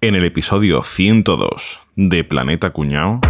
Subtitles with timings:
[0.00, 3.20] En el episodio 102 de Planeta Cuñao.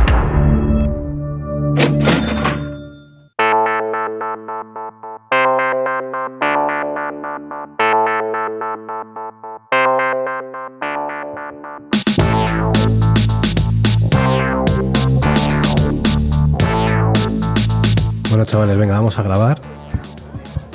[18.29, 19.61] Bueno, chavales, venga, vamos a grabar.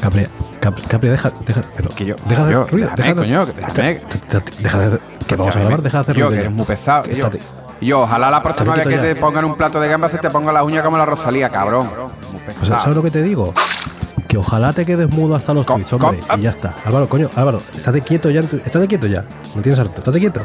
[0.02, 0.26] Capri,
[0.60, 3.54] Capri, Capri, deja, deja, pero Que yo, deja de yo, ruido, déjame, deja de- coño,
[3.54, 3.96] que déjame.
[4.30, 7.06] Te- deja de, que vamos a grabar, deja de hacer Yo, que eres muy pesado.
[7.06, 7.30] Yo,
[7.82, 9.02] yo, ojalá la próxima vez que ya.
[9.02, 11.88] te pongan un plato de gambas se te ponga la uña como la Rosalía, cabrón.
[11.88, 12.80] Muy O sea.
[12.80, 13.54] ¿sabes lo que te digo?
[14.28, 16.76] Que ojalá te quedes mudo hasta los tweets, hombre, y ya está.
[16.86, 18.40] Álvaro, coño, Álvaro, estate quieto ya.
[18.40, 19.26] en tu- Estate quieto ya.
[19.56, 19.98] No tienes harto.
[19.98, 20.42] Estate quieto.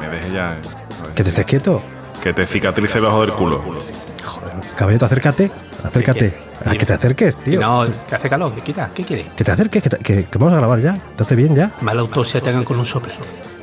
[0.00, 0.52] Me deje ya.
[0.52, 0.56] eh.
[1.14, 1.82] Que te estés quieto.
[2.22, 3.58] Que te cicatrice bajo del culo.
[4.24, 5.50] Joder, caballito, acércate.
[5.84, 6.36] Acércate.
[6.64, 7.60] A que te acerques, tío.
[7.60, 9.26] No, que hace calor, que quita, ¿qué quiere?
[9.36, 10.94] Que te acerques, que, te- que- que vamos a grabar ya.
[10.94, 11.72] Estate bien ya.
[11.80, 13.12] Mala autopsia te hagan con un soplo.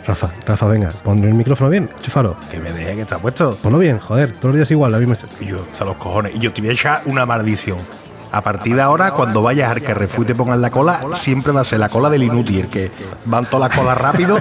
[0.09, 2.35] Rafa, Rafa, venga, pon el micrófono bien, chúfalo.
[2.49, 3.55] Que me deje que está puesto.
[3.61, 5.15] Ponlo bien, joder, todos los días igual, la misma.
[5.39, 6.33] Y yo, hasta los cojones.
[6.33, 7.77] Y yo te voy a echar una maldición.
[8.31, 11.61] A partir de ahora, cuando vayas al Carrefour y te pongan la cola, siempre va
[11.61, 12.91] a ser la cola del inútil, el que
[13.25, 14.39] van todas las colas rápido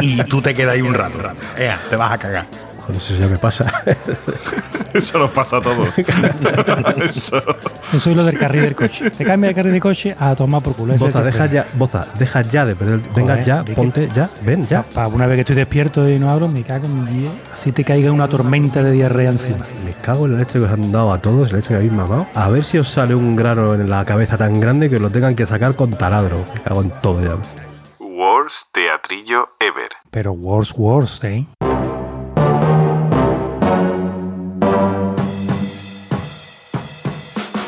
[0.00, 1.18] y tú te quedas ahí un rato.
[1.58, 2.46] Ea, te vas a cagar.
[2.80, 3.66] Joder, eso ya me pasa.
[4.92, 5.88] Eso nos pasa a todos.
[7.10, 7.40] Eso.
[7.92, 9.08] Yo soy lo del carril del coche.
[9.10, 10.94] Te cambia de carril de coche a tomar por culo.
[10.94, 12.98] Ese Boza, deja ya, Boza, deja ya de perder.
[13.14, 13.72] Venga Joder, ya, Ricky.
[13.74, 14.84] ponte ya, ven ya.
[15.12, 17.30] Una vez que estoy despierto y no hablo, me cago en mi día.
[17.52, 19.64] Así te caiga una tormenta de diarrea encima.
[19.84, 21.92] Me cago en la leche que os han dado a todos, la leche que habéis
[21.92, 22.26] mamado.
[22.34, 25.10] A ver si os sale un grano en la cabeza tan grande que os lo
[25.10, 26.44] tengan que sacar con taladro.
[26.54, 27.36] Me cago en todo ya.
[28.00, 29.90] Worst teatrillo ever.
[30.10, 31.46] Pero worse, worse, ¿eh?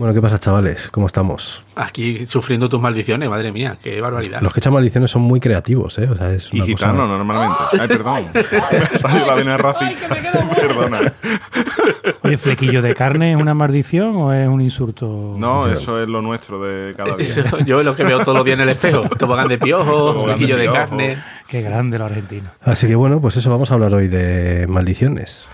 [0.00, 0.88] Bueno, ¿qué pasa, chavales?
[0.88, 1.62] ¿Cómo estamos?
[1.76, 4.40] Aquí sufriendo tus maldiciones, madre mía, qué barbaridad.
[4.40, 6.08] Los que echan maldiciones son muy creativos, ¿eh?
[6.10, 7.58] O sea, es Y una cosa- gitano, normalmente.
[7.78, 8.24] Ay, perdón.
[9.12, 9.84] Me la vena raci.
[10.56, 11.12] Perdona.
[12.22, 15.34] Oye, ¿flequillo de carne es una maldición o es un insulto?
[15.36, 17.22] No, eso es lo nuestro de cada día.
[17.22, 19.02] Eso, yo es lo que veo todos los días en el espejo.
[19.18, 20.76] Tobogán de piojo, de flequillo de, piojo.
[20.78, 21.22] carne.
[21.46, 22.50] Qué grande los argentinos.
[22.62, 25.46] Así que bueno, pues eso, vamos a hablar hoy de maldiciones.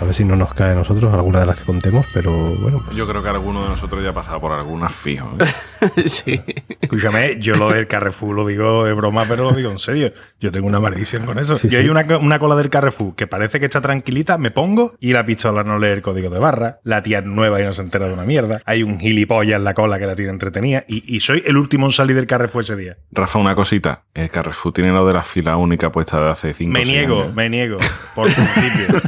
[0.00, 2.30] A ver si no nos cae a nosotros alguna de las que contemos, pero
[2.60, 5.30] bueno, pues Yo creo que alguno de nosotros ya ha pasado por algunas fijo.
[6.06, 6.40] sí.
[6.80, 10.12] Escúchame, yo lo del Carrefour lo digo de broma, pero lo digo en serio.
[10.40, 11.56] Yo tengo una maldición con eso.
[11.58, 11.84] Sí, yo sí.
[11.84, 15.24] hay una, una cola del Carrefour que parece que está tranquilita, me pongo y la
[15.26, 16.78] pistola no lee el código de barra.
[16.84, 18.60] La tía es nueva y no se entera de una mierda.
[18.64, 21.86] Hay un gilipollas en la cola que la tiene entretenida y, y soy el último
[21.86, 22.96] en salir del Carrefour ese día.
[23.12, 24.04] Rafa, una cosita.
[24.14, 26.96] El Carrefour tiene lo de la fila única puesta de hace cinco Me o seis
[26.96, 27.34] niego, años.
[27.34, 27.78] me niego,
[28.14, 29.00] por principio.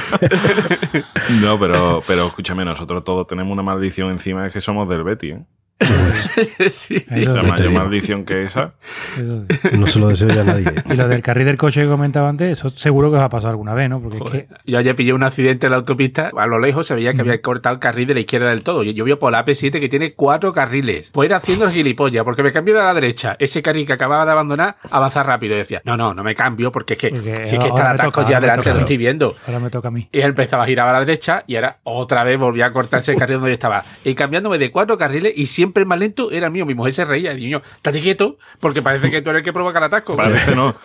[1.40, 5.30] No, pero, pero escúchame, nosotros todos tenemos una maldición encima, es que somos del Betty,
[5.32, 5.44] ¿eh?
[6.70, 7.04] sí.
[7.10, 7.46] La sí.
[7.46, 8.74] mayor maldición que esa.
[9.16, 9.76] Eso sí.
[9.76, 10.64] no se lo deseo ya a nadie.
[10.90, 13.50] Y lo del carril del coche que comentaba antes, eso seguro que os ha pasado
[13.50, 14.00] alguna vez, ¿no?
[14.00, 16.30] Porque es que Yo ayer pillé un accidente en la autopista.
[16.36, 18.82] A lo lejos se veía que había cortado el carril de la izquierda del todo.
[18.84, 21.10] Y yo vi por la AP7 que tiene cuatro carriles.
[21.12, 23.36] Pues ir haciendo el gilipollas, porque me cambié de la derecha.
[23.38, 25.54] Ese carril que acababa de abandonar, avanzar rápido.
[25.54, 27.80] Y decía, no, no, no me cambio, porque es que Porque si es que está
[27.92, 29.34] el atasco ya delante, lo estoy viendo.
[29.46, 30.08] ahora me toca a mí.
[30.12, 33.12] Y él empezaba a girar a la derecha y ahora otra vez volvía a cortarse
[33.12, 33.84] el carril donde yo estaba.
[34.04, 36.66] Y cambiándome de cuatro carriles y siempre el más lento era mío.
[36.66, 39.52] Mi mujer se reía y niño, estate quieto porque parece que tú eres el que
[39.52, 40.16] provoca el atasco.
[40.16, 40.74] Parece no.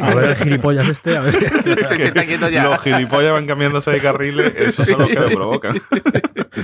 [0.00, 1.34] A ver el gilipollas este, a ver.
[1.34, 2.64] Es que está quieto ya.
[2.64, 5.80] los gilipollas van cambiándose de carriles, esos son los que lo provocan.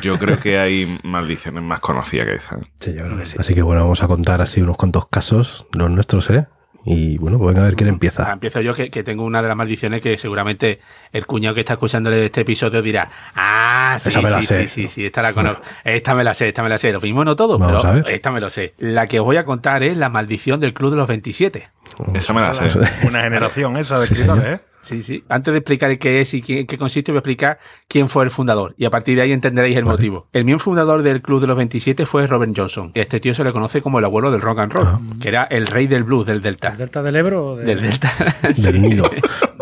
[0.00, 2.58] Yo creo que hay maldiciones más conocidas que esa.
[2.80, 3.36] Sí, yo creo que sí.
[3.38, 6.46] Así que bueno, vamos a contar así unos cuantos casos, los nuestros, ¿eh?
[6.84, 8.32] Y bueno, pues venga a ver quién Ah, empieza.
[8.32, 10.80] empiezo yo, que, que tengo una de las maldiciones que seguramente
[11.12, 14.60] el cuñado que está escuchándole de este episodio dirá, ah, sí, sí, sé.
[14.62, 15.62] sí, sí, sí, esta la conozco.
[15.84, 16.92] Esta me la sé, esta me la sé.
[16.92, 18.74] Lo mismo no todo, Vamos pero esta me lo sé.
[18.78, 21.68] La que os voy a contar es la maldición del Club de los 27.
[22.14, 22.78] Esa me la sé.
[23.06, 24.60] Una generación esa de escritores, ¿eh?
[24.82, 25.22] Sí, sí.
[25.28, 27.58] Antes de explicar qué es y qué, qué consiste, voy a explicar
[27.88, 28.74] quién fue el fundador.
[28.76, 30.26] Y a partir de ahí entenderéis el motivo.
[30.32, 32.90] El miembro fundador del Club de los 27 fue Robert Johnson.
[32.94, 35.28] Y a este tío se le conoce como el abuelo del rock and roll, que
[35.28, 36.68] era el rey del blues del Delta.
[36.72, 38.12] ¿El Delta del Ebro o de- Del Delta.
[38.56, 38.82] Del.
[38.82, 39.08] Nilo.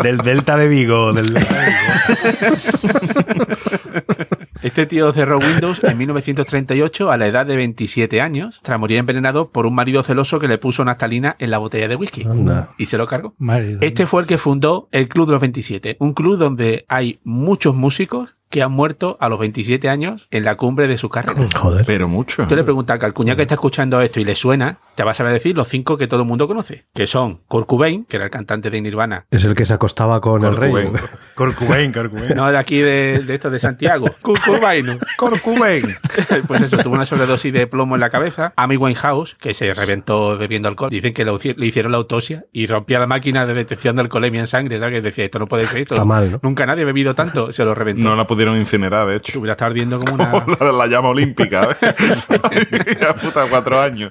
[0.02, 4.26] Del Delta de Vigo, del Delta de Vigo.
[4.62, 9.50] Este tío cerró Windows en 1938 a la edad de 27 años, tras morir envenenado
[9.50, 12.24] por un marido celoso que le puso naftalina en la botella de whisky.
[12.24, 12.74] Anda.
[12.76, 13.34] Y se lo cargó.
[13.80, 17.74] Este fue el que fundó el Club de los 27, un club donde hay muchos
[17.74, 21.46] músicos que han muerto a los 27 años en la cumbre de su carrera.
[21.56, 21.84] Joder.
[21.86, 22.46] Pero mucho.
[22.48, 25.18] Tú le preguntas al cuñado que está escuchando esto y le suena, te vas a
[25.18, 28.26] saber decir los cinco que todo el mundo conoce, que son Kurt Cobain, que era
[28.26, 30.70] el cantante de Nirvana, Es el que se acostaba con el Kurt rey.
[30.70, 30.92] Cobain.
[31.34, 32.34] Corcubain, Corcubain.
[32.34, 34.98] no de aquí de, de esto de Santiago, Kurt Cobain.
[35.16, 35.96] Corcubain.
[36.46, 38.52] Pues eso, tuvo una sobredosis de plomo en la cabeza.
[38.56, 42.98] Amy Winehouse, que se reventó bebiendo alcohol, dicen que le hicieron la autopsia y rompía
[42.98, 44.94] la máquina de detección de alcoholemia en sangre, ¿sabes?
[44.96, 46.40] Que decía, esto no puede ser, esto Está mal, ¿no?
[46.42, 48.02] nunca nadie ha bebido tanto, se lo reventó.
[48.08, 49.38] No la pudieron incinerar, de hecho.
[49.38, 50.32] Hubiera estado ardiendo como una...
[50.60, 51.68] la, la llama olímpica.
[51.80, 52.26] ¿ves?
[53.00, 54.10] Ya puta, cuatro años.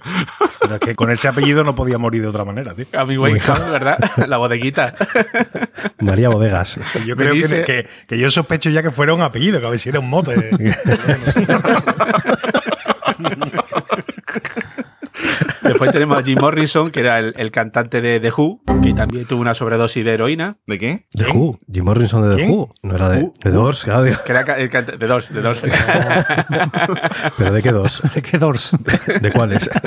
[0.61, 2.85] Pero es que con ese apellido no podía morir de otra manera, tío.
[2.93, 3.97] Amy Winehouse, ¿verdad?
[4.27, 4.93] La bodeguita.
[5.99, 6.79] María Bodegas.
[7.07, 9.69] Yo creo que- dice- que, que yo sospecho ya que fuera un apellido, que a
[9.71, 10.35] ver si era un mote.
[15.61, 19.25] Después tenemos a Jim Morrison, que era el, el cantante de The Who, que también
[19.25, 20.57] tuvo una sobredosis de heroína.
[20.65, 21.05] ¿De qué?
[21.11, 21.37] The ¿Quién?
[21.37, 21.59] Who.
[21.71, 22.51] Jim Morrison de The ¿Quién?
[22.51, 22.69] Who.
[22.83, 24.03] No era de, Uh, de Doors, claro.
[24.03, 24.17] digo.
[24.25, 25.63] Que era ca- el canta- de Doors, de Doors.
[27.37, 28.01] ¿Pero de qué dos?
[28.13, 28.71] ¿De qué Doors?
[29.21, 29.69] ¿De cuáles?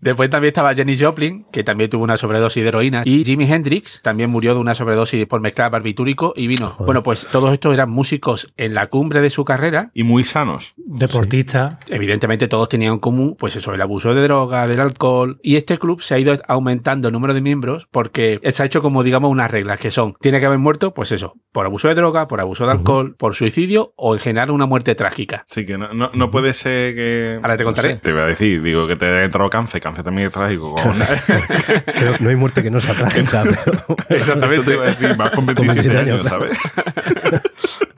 [0.00, 3.02] Después también estaba Jenny Joplin, que también tuvo una sobredosis de heroína.
[3.04, 6.76] Y Jimi Hendrix también murió de una sobredosis por mezclar barbitúrico y vino.
[6.78, 9.90] Bueno, pues todos estos eran músicos en la cumbre de su carrera.
[9.94, 10.74] Y muy sanos.
[10.76, 11.78] Deportista.
[11.88, 15.38] Evidentemente todos tenían en común, pues eso, el abuso de droga, del alcohol.
[15.42, 18.82] Y este club se ha ido aumentando el número de miembros porque se ha hecho
[18.82, 21.94] como, digamos, unas reglas que son, tiene que haber muerto, pues eso, por abuso de
[21.94, 25.44] droga, por abuso de alcohol, por suicidio o en general una muerte trágica.
[25.50, 27.38] Así que no, no, no puede ser que.
[27.42, 27.94] Ahora te no contaré.
[27.94, 29.80] sé, te voy a decir, digo, que te haya entrado cáncer.
[29.80, 30.74] Cáncer también es trágico.
[31.86, 33.42] Creo que no hay muerte que no sea trágica.
[33.42, 33.84] Pero...
[34.08, 36.58] Eso te iba a decir, más con 27, 27 años, años, ¿sabes?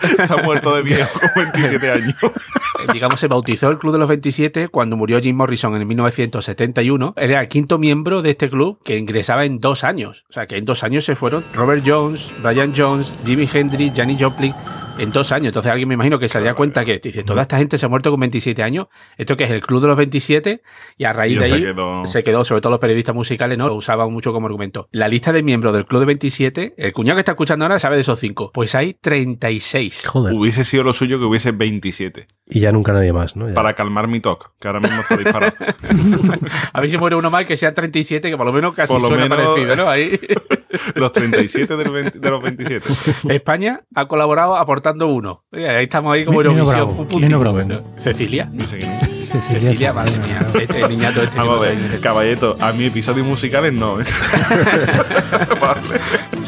[0.26, 2.14] Se ha muerto de viejo con 27 años.
[2.22, 7.14] Eh, digamos, se bautizó el Club de los 27 cuando murió Jim Morrison en 1971.
[7.16, 10.24] Él era el quinto miembro de este club que ingresaba en dos años.
[10.28, 14.20] O sea, que en dos años se fueron Robert Jones, Brian Jones, Jimi Hendrix, Janis
[14.20, 14.54] Joplin.
[14.98, 15.48] En dos años.
[15.48, 17.88] Entonces alguien me imagino que se daría cuenta que dice, toda esta gente se ha
[17.88, 18.86] muerto con 27 años.
[19.16, 20.62] Esto que es el Club de los 27,
[20.98, 23.56] y a raíz Y de se ahí quedó- se quedó, sobre todo los periodistas musicales,
[23.58, 23.68] ¿no?
[23.68, 24.88] Lo usaban mucho como argumento.
[24.92, 27.96] La lista de miembros del Club de 27, el cuñado que está escuchando ahora sabe
[27.96, 28.50] de esos cinco.
[28.52, 30.06] Pues hay 36.
[30.06, 30.34] Joder.
[30.34, 32.26] Hubiese sido lo suyo que hubiese 27.
[32.48, 33.48] Y ya nunca nadie más, ¿no?
[33.48, 33.54] Ya.
[33.54, 35.52] Para calmar mi TOC, que ahora mismo está disparado.
[36.72, 39.02] A ver si muere uno más que sea 37, que por lo menos casi Por
[39.02, 39.88] lo suena menos- parecido, ¿no?
[39.88, 40.20] Ahí.
[40.94, 42.88] Los 37 del 20 de los 27.
[43.28, 45.44] España ha colaborado aportando uno.
[45.52, 46.68] Ahí estamos ahí como Eurovisión.
[46.68, 47.20] Bravo, Un puntito.
[47.20, 47.56] Nino Bravo.
[47.56, 48.48] Bueno, Cecilia.
[48.52, 49.11] No sé es.
[49.22, 50.46] Cecilia, Cecilia, madre mía.
[50.54, 52.00] Este niñato este Vamos a ver, sé.
[52.00, 54.00] caballito, a mi episodios musicales no.
[54.00, 54.04] ¿eh?
[55.60, 56.00] Vale.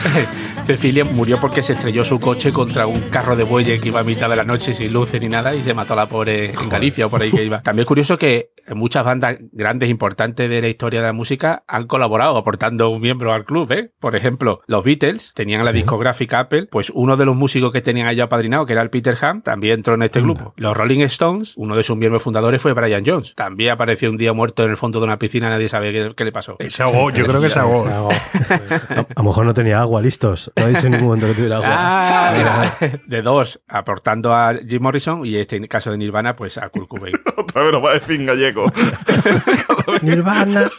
[0.64, 4.04] Cecilia murió porque se estrelló su coche contra un carro de bueyes que iba a
[4.04, 6.68] mitad de la noche sin luces ni nada y se mató a la pobre en
[6.68, 7.62] Galicia o por ahí que iba.
[7.62, 11.86] También es curioso que muchas bandas grandes, importantes de la historia de la música han
[11.86, 13.90] colaborado aportando un miembro al club, ¿eh?
[14.00, 18.06] Por ejemplo, los Beatles tenían la discográfica Apple, pues uno de los músicos que tenían
[18.06, 20.54] allá apadrinado, que era el Peter Ham, también entró en este grupo.
[20.56, 23.34] Los Rolling Stones, uno de sus miembros fundadores fue Brian Jones.
[23.34, 26.24] También apareció un día muerto en el fondo de una piscina, nadie sabe qué, qué
[26.24, 26.56] le pasó.
[26.70, 27.86] Se ahogó, yo creo que se ahogó.
[27.86, 30.50] A, a lo mejor no tenía agua, listos.
[30.56, 31.68] No ha dicho en ningún momento que tuviera agua.
[31.70, 32.74] Ah,
[33.06, 37.14] de dos, aportando a Jim Morrison y este caso de Nirvana, pues a Kurt Cobain.
[37.36, 38.64] Otra vez lo va a decir en gallego.
[40.00, 40.70] Nirvana.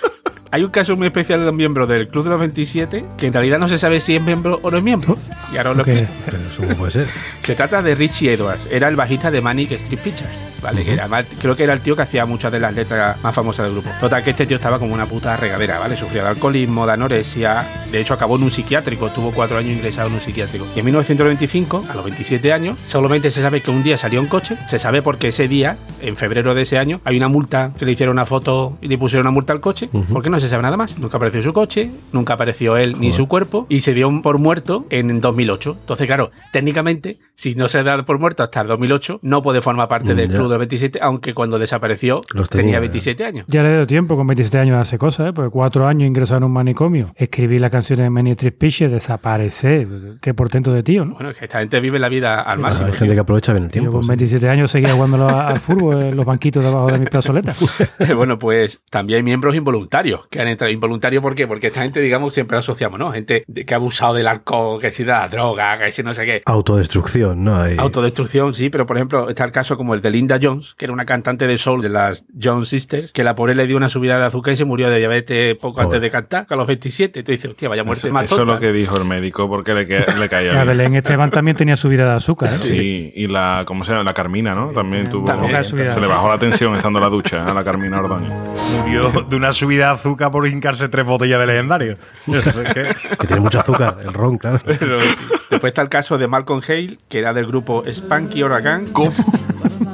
[0.52, 3.34] Hay un caso muy especial de un miembro del Club de los 27 que en
[3.34, 5.18] realidad no se sabe si es miembro o no es miembro.
[5.54, 5.84] Y ahora os lo.
[5.84, 6.08] Pero
[6.38, 7.08] eso cómo puede ser.
[7.42, 10.32] Se trata de Richie Edwards, era el bajista de Manic Street Pictures,
[10.64, 10.84] ¿vale?
[10.84, 13.66] Que además creo que era el tío que hacía muchas de las letras más famosas
[13.66, 13.92] del grupo.
[14.00, 15.96] Total, que este tío estaba como una puta regadera, ¿vale?
[15.96, 20.08] Sufría de alcoholismo, de anorexia, de hecho acabó en un psiquiátrico, estuvo cuatro años ingresado
[20.08, 20.66] en un psiquiátrico.
[20.75, 24.25] Y en 1925, a los 27 años, solamente se sabe que un día salió en
[24.25, 27.86] coche, se sabe porque ese día, en febrero de ese año, hay una multa que
[27.86, 30.63] le hicieron una foto y le pusieron una multa al coche, porque no se sabe
[30.63, 30.98] nada más.
[31.00, 34.86] Nunca apareció su coche, nunca apareció él ni su cuerpo, y se dio por muerto
[34.89, 35.77] en 2008.
[35.82, 39.88] Entonces, claro, técnicamente, si no se da por muerto hasta el 2008, no puede formar
[39.88, 40.38] parte Mm, del ya.
[40.38, 43.46] Club de 27, aunque cuando desapareció Los tenía tenía, 27 años.
[43.48, 45.34] Ya le dio tiempo con 27 años de hacer cosas, ¿eh?
[45.34, 49.88] Porque cuatro años ingresar en un manicomio, escribir las canciones de Many Street Pictures, desaparecer.
[50.22, 51.13] Qué portento de tío, ¿no?
[51.15, 52.88] Bueno, es que esta gente vive la vida al máximo.
[52.88, 53.92] Hay gente que aprovecha bien el Yo tiempo.
[53.94, 54.08] con sí.
[54.10, 57.58] 27 años seguía jugando al fútbol en los banquitos debajo de mis plazoletas.
[58.15, 60.72] bueno, pues también hay miembros involuntarios que han entrado.
[60.72, 61.48] Involuntarios, ¿por qué?
[61.48, 63.12] Porque esta gente, digamos, siempre la asociamos, ¿no?
[63.12, 66.25] Gente que ha abusado del alcohol, que si de la droga, que si no sé
[66.25, 66.41] qué.
[66.46, 67.55] Autodestrucción, ¿no?
[67.55, 67.77] Hay...
[67.77, 70.94] Autodestrucción, sí, pero por ejemplo, está el caso como el de Linda Jones, que era
[70.94, 74.17] una cantante de soul de las Jones Sisters, que la pobre le dio una subida
[74.20, 75.86] de azúcar y se murió de diabetes poco Joder.
[75.86, 77.24] antes de cantar, que a los 27.
[77.24, 79.74] Tú dices, hostia, vaya muerte Eso, más eso es lo que dijo el médico, porque
[79.74, 80.63] le, que- le caía La.
[80.63, 82.58] Belén Esteban también tenía su vida de azúcar, ¿eh?
[82.62, 84.03] Sí, y la, ¿cómo se llama?
[84.03, 84.72] La Carmina, ¿no?
[84.72, 85.25] También tuvo.
[85.25, 88.34] También, se le bajó la tensión estando en la ducha a la Carmina Ordóñez.
[88.82, 91.98] Murió de una subida de azúcar azúcar por hincarse tres botellas de legendario.
[92.25, 94.60] Que- Que tiene mucho azúcar, el ron, claro.
[94.65, 95.07] Pero sí.
[95.50, 98.88] Después está el caso de Malcolm Hale, que era del grupo Spanky Organ.
[98.88, 99.12] ¿Cómo?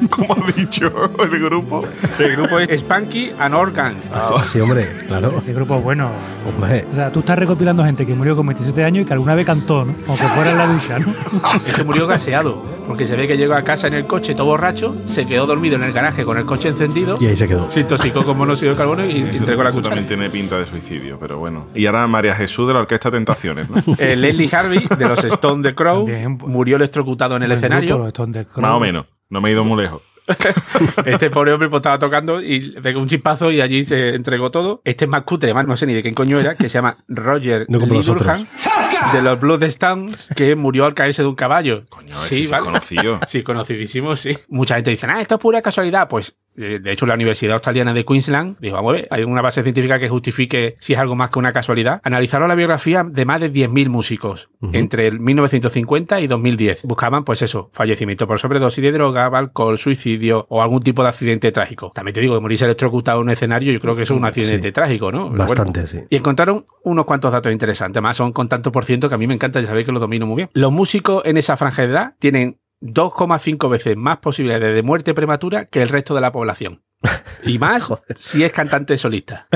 [0.09, 0.91] ¿Cómo ha dicho
[1.23, 1.83] el grupo?
[2.19, 3.95] El grupo es Spanky and Organ.
[4.01, 5.33] Sí, sí, hombre, claro.
[5.37, 6.09] Ese grupo es bueno.
[6.47, 9.35] Hombre, O sea, tú estás recopilando gente que murió con 27 años y que alguna
[9.35, 9.93] vez cantó, ¿no?
[10.07, 11.13] Aunque fuera en la ducha, ¿no?
[11.67, 14.95] Este murió gaseado, porque se ve que llegó a casa en el coche todo borracho,
[15.05, 17.69] se quedó dormido en el garaje con el coche encendido, y ahí se quedó.
[17.69, 19.95] se intoxicó con monóxido de carbono y Eso, entregó la eso cuchara.
[19.95, 21.67] también tiene pinta de suicidio, pero bueno.
[21.75, 23.81] Y ahora María Jesús de la Orquesta Tentaciones, ¿no?
[23.97, 26.51] Eh, Leslie Harvey, de los Stone the Crow, También, pues.
[26.51, 27.95] murió electrocutado en el Buen escenario.
[27.95, 28.61] grupo, Stone the Crow.
[28.61, 29.05] Más o menos.
[29.31, 30.03] No me he ido muy lejos.
[31.05, 34.81] Este pobre hombre pues, estaba tocando y pegó un chispazo y allí se entregó todo.
[34.85, 36.97] Este es más cutre, además no sé ni de quién coño era, que se llama
[37.07, 37.79] Roger No.
[37.79, 38.45] Durham,
[39.13, 41.81] de los Bloodstones, que murió al caerse de un caballo.
[41.89, 42.13] Coño,
[42.53, 43.19] ha conocido.
[43.27, 44.37] Sí, conocidísimo, sí.
[44.49, 46.07] Mucha gente dice, ah, esto es pura casualidad.
[46.07, 49.63] Pues, de hecho, la Universidad Australiana de Queensland dijo, vamos a ver, hay una base
[49.63, 52.01] científica que justifique si es algo más que una casualidad.
[52.03, 56.83] Analizaron la biografía de más de 10.000 músicos entre el 1950 y 2010.
[56.83, 61.51] Buscaban, pues eso, fallecimiento por sobredosis de droga, alcohol, suicidio o algún tipo de accidente
[61.51, 61.91] trágico.
[61.93, 64.25] También te digo que morirse electrocutado en un escenario, yo creo que eso es un
[64.25, 64.71] accidente Sí.
[64.73, 65.29] trágico, ¿no?
[65.29, 65.99] Bastante, sí.
[66.09, 68.01] y encontraron unos cuantos datos interesantes.
[68.01, 69.99] Más son con tanto por ciento que a mí me encanta, ya sabéis que lo
[69.99, 70.49] domino muy bien.
[70.53, 75.65] Los músicos en esa franja de edad tienen 2,5 veces más posibilidades de muerte prematura
[75.65, 76.83] que el resto de la población.
[77.43, 79.47] Y más si es cantante solista.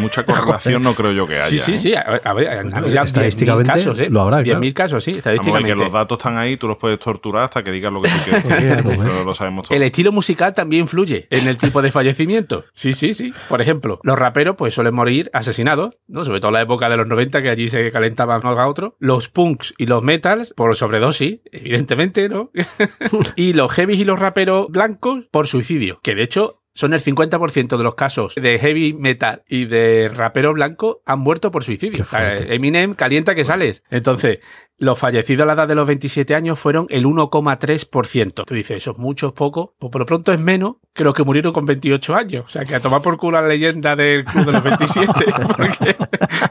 [0.00, 1.46] Mucha correlación no creo yo que haya.
[1.46, 1.78] Sí, sí, ¿eh?
[1.78, 1.94] sí.
[1.94, 4.08] A, a ver, han- han- ya 10.000 estestadísticamente casos, ¿eh?
[4.10, 5.84] lo habrá, 10.000 casos, sí, Vamos a ver que estadísticamente.
[5.84, 8.84] los datos están ahí, tú los puedes torturar hasta que digas lo que tú quieras.
[8.84, 9.76] Eso lo sabemos todos.
[9.76, 12.64] El estilo musical también influye en el tipo de fallecimiento.
[12.72, 13.32] Sí, sí, sí.
[13.48, 16.24] Por ejemplo, los raperos pues suelen morir asesinados, ¿no?
[16.24, 18.96] Sobre todo en la época de los 90 que allí se calentaban uno a otro.
[18.98, 22.50] Los punks y los metals por sobredosis, evidentemente, ¿no?
[23.36, 27.76] y los heavies y los raperos blancos por suicidio, que de hecho son el 50%
[27.76, 32.04] de los casos de heavy metal y de rapero blanco han muerto por suicidio.
[32.12, 33.82] Eminem calienta que sales.
[33.90, 34.40] Entonces,
[34.78, 38.44] los fallecidos a la edad de los 27 años fueron el 1,3%.
[38.44, 39.74] Tú dices, eso es mucho, es poco.
[39.78, 42.44] Pues por lo pronto es menos que los que murieron con 28 años.
[42.44, 45.12] O sea, que a tomar por culo la leyenda del club de los 27.
[45.56, 45.96] Porque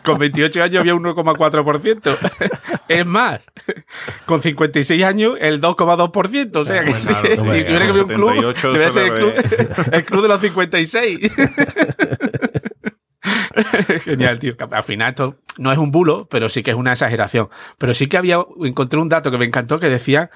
[0.03, 2.17] con 28 años había un 1,4%.
[2.88, 3.44] Es más,
[4.27, 6.55] con 56 años el 2,2%.
[6.55, 9.05] O sea, que si, claro, si hombre, tuviera que haber un club, 78 debe ser
[9.05, 9.34] el club,
[9.91, 11.20] el club de los 56.
[14.03, 14.55] Genial, tío.
[14.71, 17.50] Al final esto no es un bulo, pero sí que es una exageración.
[17.77, 20.29] Pero sí que había, encontré un dato que me encantó que decía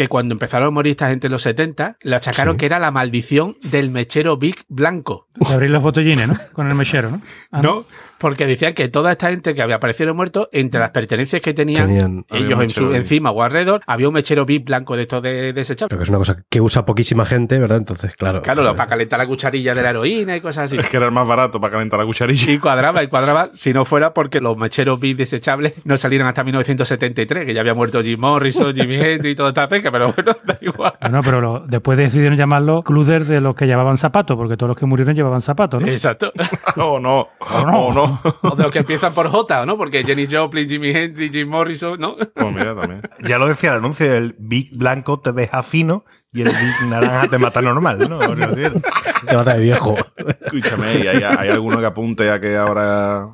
[0.00, 2.90] que cuando empezaron a morir esta gente en los 70, le achacaron que era la
[2.90, 5.28] maldición del mechero Big Blanco.
[5.34, 6.36] De abrir los botellines, ¿no?
[6.54, 7.20] Con el mechero, ¿no?
[7.50, 7.84] Ah, ¿No?
[8.16, 12.24] Porque decían que toda esta gente que había aparecido muerto, entre las pertenencias que tenían,
[12.30, 15.88] ellos en su, encima o alrededor, había un mechero Big Blanco de estos de desechables.
[15.88, 17.78] Creo que es una cosa que usa poquísima gente, ¿verdad?
[17.78, 18.42] Entonces, claro.
[18.42, 20.76] Claro, para calentar la cucharilla de la heroína y cosas así.
[20.76, 22.52] Es que era el más barato para calentar la cucharilla.
[22.52, 26.44] Y cuadraba, y cuadraba, si no fuera porque los mecheros Big desechables no salieron hasta
[26.44, 30.32] 1973, que ya había muerto Jim Morrison, Jimi Hendrix y toda esta pesca, pero bueno,
[30.44, 30.92] da igual.
[31.00, 34.78] Bueno, pero lo- después decidieron llamarlo Cluder de los que llevaban zapatos, porque todos los
[34.78, 35.88] que murieron llevaban zapatos, ¿no?
[35.88, 36.32] Exacto.
[36.76, 37.28] Oh, no.
[37.40, 37.86] no.
[37.86, 38.20] Oh, no.
[38.42, 39.76] O de los que empiezan por J, ¿no?
[39.76, 42.16] Porque Jenny Joplin, Jimi Hendrix, Jim Morrison, ¿no?
[42.16, 43.02] Pues mira, también.
[43.24, 47.26] Ya lo decía el anuncio, el Big Blanco te deja fino y el Big Naranja
[47.28, 48.18] te mata normal, ¿no?
[48.20, 49.96] Te mata de viejo.
[50.42, 53.28] Escúchame, ¿y hay, hay alguno que apunte a que ahora.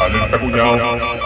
[0.00, 0.78] Alerta cuñado,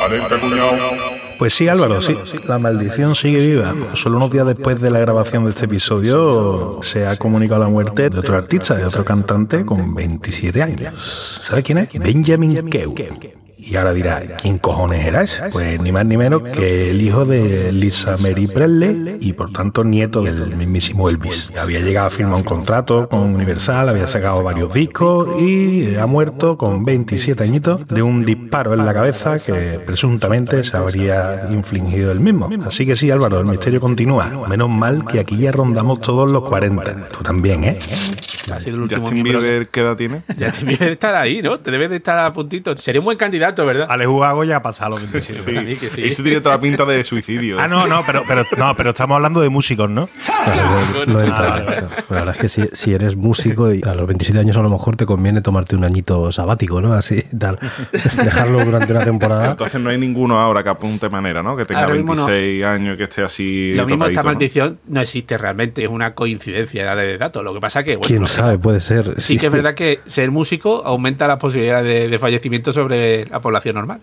[0.07, 1.18] alerta cuñado.
[1.39, 2.17] Pues sí, Álvaro, sí.
[2.47, 3.75] La maldición sigue viva.
[3.95, 8.11] Solo unos días después de la grabación de este episodio se ha comunicado la muerte
[8.11, 11.41] de otro artista, de otro cantante con 27 años.
[11.45, 11.89] ¿Sabe quién es?
[11.93, 12.95] Benjamin Kew.
[13.59, 15.51] Y ahora dirá, ¿quién cojones era ese?
[15.51, 19.83] Pues ni más ni menos que el hijo de Lisa Mary Presley y por tanto
[19.83, 21.51] nieto del mismísimo Elvis.
[21.61, 26.57] Había llegado a firmar un contrato con Universal, había sacado varios discos y ha muerto
[26.57, 32.21] con 27 añitos de un disparo en la cabeza que presuntamente se habría infligido él
[32.21, 32.49] mismo.
[32.65, 34.31] Así que sí, Álvaro, el misterio continúa.
[34.49, 37.09] Menos mal que aquí ya rondamos todos los 40.
[37.09, 37.79] Tú también, ¿eh?
[38.53, 39.41] Ha sido el último Justin miembro.
[39.43, 40.23] Bieber, ¿qué edad tiene?
[40.29, 41.59] Justin Bieber debe estar ahí, ¿no?
[41.61, 42.77] Te debe de estar a puntito.
[42.77, 43.87] Sería un buen candidato, ¿verdad?
[43.91, 45.43] Ale Jugago ya ha pasado los 27.
[45.53, 46.05] Para mí que sí.
[46.05, 47.57] Eso tiene toda la pinta de suicidio.
[47.57, 47.61] ¿eh?
[47.63, 50.09] Ah, no, no, pero, pero, no, pero estamos hablando de músicos, ¿no?
[50.45, 51.59] Claro, entra.
[51.59, 54.71] La verdad es que si, si eres músico y a los 27 años a lo
[54.71, 56.93] mejor te conviene tomarte un añito sabático, ¿no?
[56.93, 57.59] Así, tal.
[57.93, 59.51] Dejarlo durante una temporada.
[59.53, 61.57] Entonces no hay ninguno ahora que apunte manera, ¿no?
[61.57, 62.27] Que tenga Ahora mismo no.
[62.27, 63.75] 26 años y que esté así.
[63.75, 65.01] Lo mismo, esta maldición ¿no?
[65.01, 67.43] existe realmente, es una coincidencia de datos.
[67.45, 68.59] Lo que pasa que, bueno, ¿Quién no- sabe?
[68.59, 69.15] Puede ser.
[69.21, 73.41] Sí que es verdad que ser músico aumenta la posibilidad de, de fallecimiento sobre la
[73.41, 74.01] población normal.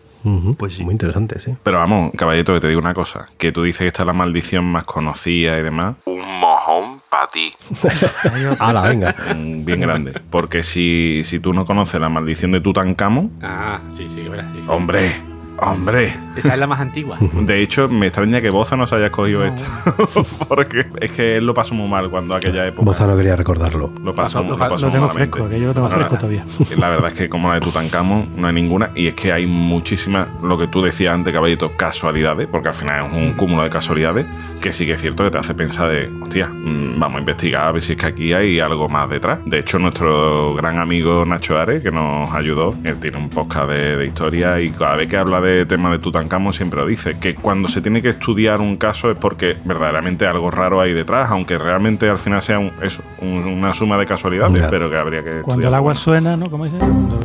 [0.58, 1.56] Pues muy interesante, sí.
[1.64, 3.26] Pero vamos, caballito, que te digo una cosa.
[3.38, 5.96] Que tú dices que esta es la maldición más conocida y demás.
[6.06, 7.54] Un mojón para ti.
[8.60, 9.16] Ala, venga.
[9.36, 10.14] Bien grande.
[10.30, 14.64] Porque si, si tú no conoces la maldición de Tutankamón, Ah, sí, sí, verás, sí.
[14.68, 15.12] hombre,
[15.60, 16.16] hombre.
[16.36, 17.18] Esa es la más antigua.
[17.20, 19.64] De hecho, me extraña que Boza no se haya escogido esta.
[20.48, 22.84] Porque es que él lo pasó muy mal cuando aquella época.
[22.84, 23.92] Boza no quería recordarlo.
[24.04, 25.38] Lo pasó, Lo lo pasó Lo tengo malamente.
[25.38, 26.46] fresco, que yo lo tengo fresco todavía.
[26.78, 29.46] La verdad es que como la de Tutankamón no hay ninguna y es que hay
[29.46, 33.70] muchísimas, lo que tú decías antes, caballito, casualidades, porque al final es un cúmulo de
[33.70, 34.26] casualidades
[34.60, 37.68] que sí que es cierto que te hace pensar de, hostia, mm, vamos a investigar
[37.68, 39.40] a ver si es que aquí hay algo más detrás.
[39.46, 43.98] De hecho, nuestro gran amigo Nacho Ares, que nos ayudó, él tiene un podcast de,
[43.98, 47.36] de historia y cada vez que habla de tema de Tutankamón siempre lo dice, que
[47.36, 51.58] cuando se tiene que estudiar un caso es porque verdaderamente algo raro hay detrás, aunque
[51.58, 55.30] realmente al final sea un- eso, un- una suma de casualidades, pero que habría que
[55.42, 55.70] Cuando estudiar.
[55.70, 56.00] el agua Bueno.
[56.00, 56.46] suena, ¿no?
[56.50, 56.78] ¿Cómo dice?
[56.78, 57.20] Cuando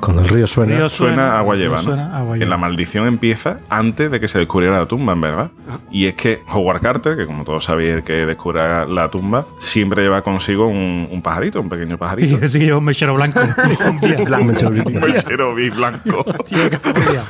[0.00, 0.72] Cuando el río suena.
[0.72, 1.82] el río Suena, agua lleva, ¿no?
[1.82, 2.50] suena, agua En lleva.
[2.50, 5.50] la maldición empieza antes de que se descubriera la tumba, en verdad.
[5.90, 10.02] Y es que Howard Carter, que como todos sabéis, el que descubra la tumba, siempre
[10.02, 12.38] lleva consigo un, un pajarito, un pequeño Y pajarito.
[12.40, 13.40] que sí lleva un mechero blanco.
[14.26, 14.46] Blanco.
[14.46, 16.24] un mechero blanco.
[16.38, 17.20] Hostia, qué joder.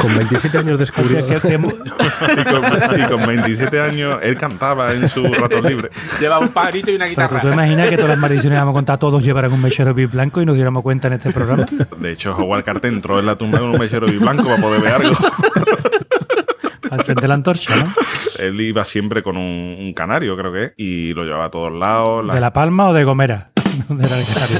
[0.00, 1.18] Con 27 años descubrió.
[1.20, 5.88] Y, con, y con 27 años él cantaba en su rato libre.
[6.20, 7.40] Lleva un pajarito y una Pero guitarra.
[7.40, 10.10] tú te imaginas que todas las maldiciones vamos a contar todos llevaran un mechero bis
[10.10, 11.64] blanco y nos diéramos cuenta en este programa.
[11.98, 14.92] De hecho, Howard Carter entró en la tumba con un mechero blanco para poder ver
[14.92, 15.16] algo.
[16.90, 17.92] Al encender la antorcha, ¿no?
[18.38, 22.24] Él iba siempre con un, un canario, creo que, y lo llevaba a todos lados.
[22.24, 23.50] la- ¿De La Palma o de Gomera?
[23.86, 24.58] ¿Dónde era el canario?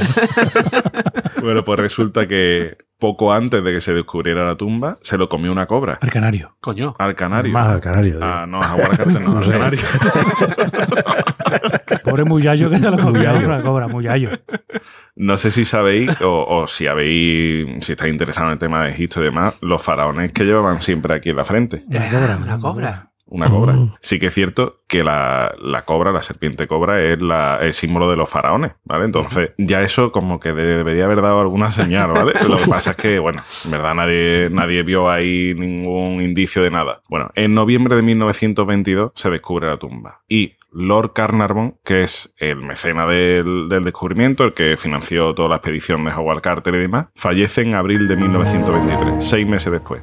[1.41, 5.53] Bueno, pues resulta que poco antes de que se descubriera la tumba, se lo comió
[5.53, 5.97] una cobra.
[6.01, 6.57] Al canario.
[6.61, 6.97] Coño.
[6.99, 7.57] Al canario.
[7.57, 8.19] Ah, al canario.
[8.21, 9.51] Ah, no, a Carter no, No al sé.
[9.53, 9.79] canario.
[12.05, 14.31] Pobre Muyallo que se lo comió una cobra, Muyallo.
[15.15, 18.91] No sé si sabéis o, o si habéis, si estáis interesados en el tema de
[18.91, 21.85] Egipto y demás, los faraones que llevaban siempre aquí en la frente.
[21.89, 22.37] Una cobra.
[22.43, 23.11] Una cobra.
[23.31, 23.75] Una cobra.
[23.75, 23.95] Mm.
[24.01, 28.11] Sí que es cierto que la, la cobra, la serpiente cobra, es la- el símbolo
[28.11, 29.05] de los faraones, ¿vale?
[29.05, 32.33] Entonces, ya eso como que de- debería haber dado alguna señal, ¿vale?
[32.49, 36.71] Lo que pasa es que, bueno, en verdad nadie, nadie vio ahí ningún indicio de
[36.71, 37.03] nada.
[37.11, 40.21] Bueno, en noviembre de 1922 se descubre la tumba.
[40.29, 45.57] Y Lord Carnarvon, que es el mecena del, del descubrimiento, el que financió toda la
[45.57, 50.03] expedición de Howard Carter y demás, fallece en abril de 1923, seis meses después.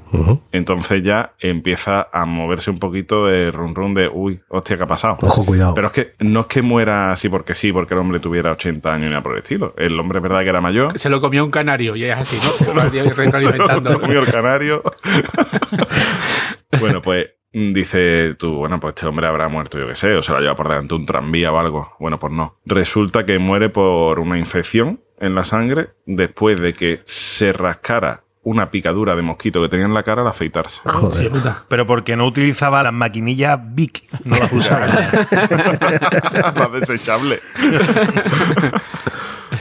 [0.51, 4.87] Entonces ya empieza a moverse un poquito el run run de, uy, hostia, ¿qué ha
[4.87, 5.17] pasado?
[5.21, 5.73] Ojo, cuidado.
[5.75, 8.93] Pero es que no es que muera así porque sí, porque el hombre tuviera 80
[8.93, 9.73] años ni nada por el estilo.
[9.77, 10.97] El hombre es verdad que era mayor.
[10.97, 12.51] Se lo comió un canario y es así, ¿no?
[12.51, 13.99] Se lo.
[13.99, 14.83] Comió el canario.
[16.79, 17.29] bueno, pues
[17.73, 20.55] dice tú, bueno, pues este hombre habrá muerto, yo qué sé, o se la lleva
[20.55, 21.95] por delante un tranvía o algo.
[21.99, 22.57] Bueno, pues no.
[22.65, 28.69] Resulta que muere por una infección en la sangre después de que se rascara una
[28.69, 30.81] picadura de mosquito que tenía en la cara al afeitarse.
[30.83, 31.31] Sí, Joder.
[31.31, 31.63] puta.
[31.67, 34.85] Pero porque no utilizaba las maquinillas Vic, no las usaba.
[34.85, 37.39] la desechable.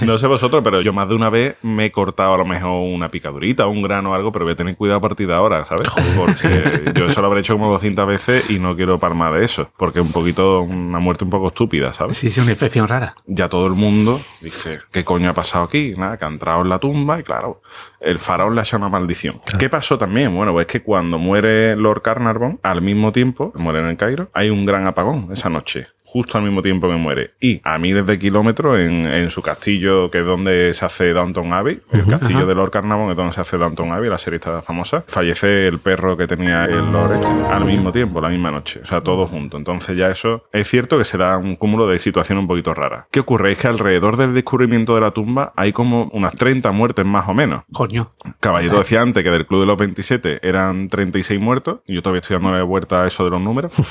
[0.14, 2.70] No sé vosotros, pero yo más de una vez me he cortado a lo mejor
[2.70, 5.64] una picadurita, un grano o algo, pero voy a tener cuidado a partir de ahora,
[5.64, 5.88] ¿sabes?
[6.16, 9.70] Porque yo eso lo habré hecho como 200 veces y no quiero palmar de eso,
[9.76, 12.16] porque es un poquito, una muerte un poco estúpida, ¿sabes?
[12.16, 13.16] Sí, sí, una infección rara.
[13.26, 15.94] Ya todo el mundo dice, ¿qué coño ha pasado aquí?
[15.96, 17.62] Nada, que ha entrado en la tumba y claro,
[18.00, 19.40] el faraón le ha una maldición.
[19.58, 20.34] ¿Qué pasó también?
[20.34, 24.28] Bueno, pues es que cuando muere Lord Carnarvon, al mismo tiempo, muere en el Cairo,
[24.32, 25.86] hay un gran apagón esa noche.
[26.14, 27.32] Justo al mismo tiempo que muere.
[27.40, 31.52] Y a miles de kilómetros en, en su castillo, que es donde se hace Downton
[31.52, 32.46] Abbey, el castillo Ajá.
[32.46, 35.80] de Lord Carnarvon es donde se hace Downton Abbey, la serie está famosa, fallece el
[35.80, 38.78] perro que tenía el Lord este, al mismo tiempo, la misma noche.
[38.84, 39.56] O sea, todo junto.
[39.56, 43.06] Entonces ya eso es cierto que se da un cúmulo de situaciones un poquito raras.
[43.10, 43.50] ¿Qué ocurre?
[43.50, 47.34] Es que alrededor del descubrimiento de la tumba hay como unas 30 muertes más o
[47.34, 47.64] menos.
[47.72, 48.12] Coño.
[48.38, 52.20] Caballero decía antes que del Club de los 27 eran 36 muertos, y yo todavía
[52.20, 53.72] estoy dándole vuelta a eso de los números.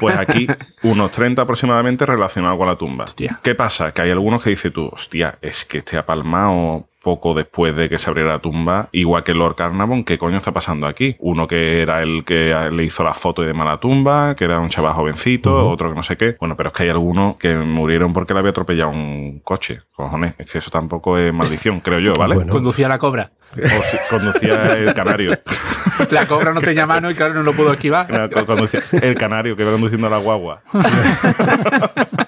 [0.00, 0.46] Pues aquí,
[0.82, 1.69] unos 30 aproximadamente
[2.06, 3.04] relacionados con la tumba.
[3.04, 3.40] Hostia.
[3.42, 3.92] ¿Qué pasa?
[3.92, 7.88] Que hay algunos que dicen tú, hostia, es que este ha palmado poco después de
[7.88, 11.16] que se abriera la tumba, igual que Lord Carnarvon, ¿qué coño está pasando aquí?
[11.18, 14.44] Uno que era el que le hizo la foto y demás a la tumba, que
[14.44, 16.36] era un chaval jovencito, otro que no sé qué.
[16.38, 19.80] Bueno, pero es que hay algunos que murieron porque le había atropellado un coche.
[19.92, 22.34] Cojones, es que eso tampoco es maldición, creo yo, ¿vale?
[22.36, 22.52] Bueno.
[22.52, 23.32] Conducía la cobra.
[23.56, 25.32] O si conducía el canario.
[26.10, 28.30] La cobra no tenía mano y claro, no lo pudo esquivar.
[28.46, 30.62] Conducía- el canario que iba conduciendo la guagua.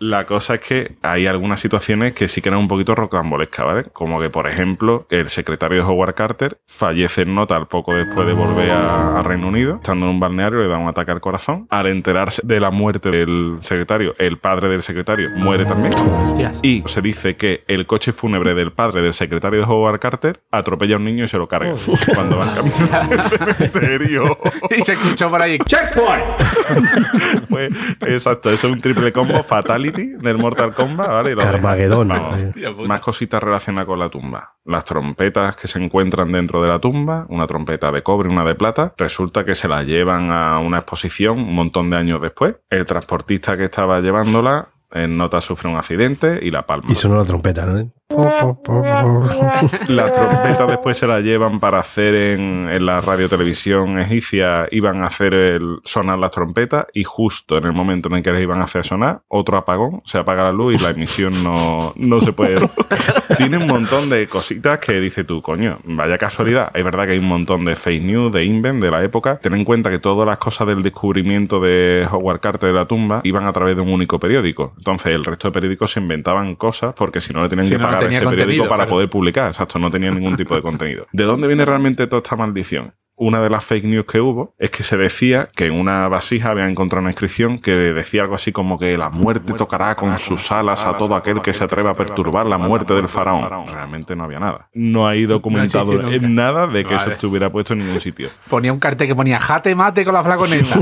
[0.00, 3.84] La cosa es que hay algunas situaciones que sí que eran un poquito rocambolescas, ¿vale?
[3.92, 8.26] Como que, por ejemplo, el secretario de Howard Carter fallece en nota al poco después
[8.26, 9.74] de volver a, a Reino Unido.
[9.74, 11.66] Estando en un balneario le da un ataque al corazón.
[11.68, 15.92] Al enterarse de la muerte del secretario, el padre del secretario muere también.
[15.92, 16.60] Hostias.
[16.62, 20.94] Y se dice que el coche fúnebre del padre del secretario de Howard Carter atropella
[20.94, 21.74] a un niño y se lo carga
[22.14, 24.38] cuando va al cementerio.
[24.70, 25.58] Y se escuchó por ahí.
[27.50, 27.68] Fue,
[28.06, 31.32] exacto, eso es un triple combo fatality Fatality del Mortal Kombat, ¿vale?
[31.32, 32.08] Y lo Carmageddon.
[32.08, 32.88] Vamos, Hostia puta.
[32.88, 34.54] más cositas relacionadas con la tumba.
[34.64, 38.44] Las trompetas que se encuentran dentro de la tumba, una trompeta de cobre y una
[38.44, 42.56] de plata, resulta que se la llevan a una exposición un montón de años después.
[42.70, 46.86] El transportista que estaba llevándola en nota sufre un accidente y la palma.
[46.90, 47.90] Y sonó la trompeta, ¿no?
[49.88, 55.02] La trompeta después se la llevan para hacer en, en la radio televisión egipcia, iban
[55.02, 58.42] a hacer el, sonar las trompetas y justo en el momento en el que les
[58.42, 62.20] iban a hacer sonar, otro apagón, se apaga la luz y la emisión no, no
[62.20, 62.68] se puede.
[63.36, 66.72] Tiene un montón de cositas que dice tú, coño, vaya casualidad.
[66.74, 69.38] Es verdad que hay un montón de fake news, de invent de la época.
[69.38, 73.20] Ten en cuenta que todas las cosas del descubrimiento de Howard Carter de la tumba
[73.22, 74.74] iban a través de un único periódico.
[74.78, 77.78] Entonces el resto de periódicos se inventaban cosas porque si no le tenían Si que
[77.78, 78.90] no, pagar tenía ese periódico para claro.
[78.90, 79.46] poder publicar.
[79.46, 81.06] Exacto, no tenía ningún tipo de contenido.
[81.12, 82.94] ¿De dónde viene realmente toda esta maldición?
[83.22, 86.52] Una de las fake news que hubo es que se decía que en una vasija
[86.52, 90.50] había encontrado una inscripción que decía algo así como que la muerte tocará con sus
[90.50, 93.66] alas a todo aquel que se atreva a perturbar la muerte del faraón.
[93.68, 94.70] Realmente no había nada.
[94.72, 98.30] No hay documentado en nada de que eso estuviera puesto en ningún sitio.
[98.48, 100.80] Ponía un cartel que ponía jate mate con la flaconeta.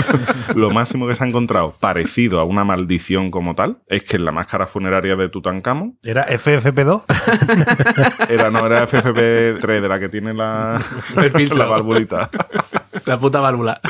[0.54, 4.24] Lo máximo que se ha encontrado parecido a una maldición como tal es que en
[4.24, 7.02] la máscara funeraria de Tutankamón ¿Era FFP2?
[8.28, 10.80] era no era FFP3 de la que tiene la,
[11.16, 11.58] El filtro.
[11.58, 12.28] la arboletar.
[13.06, 13.80] la puta válvula.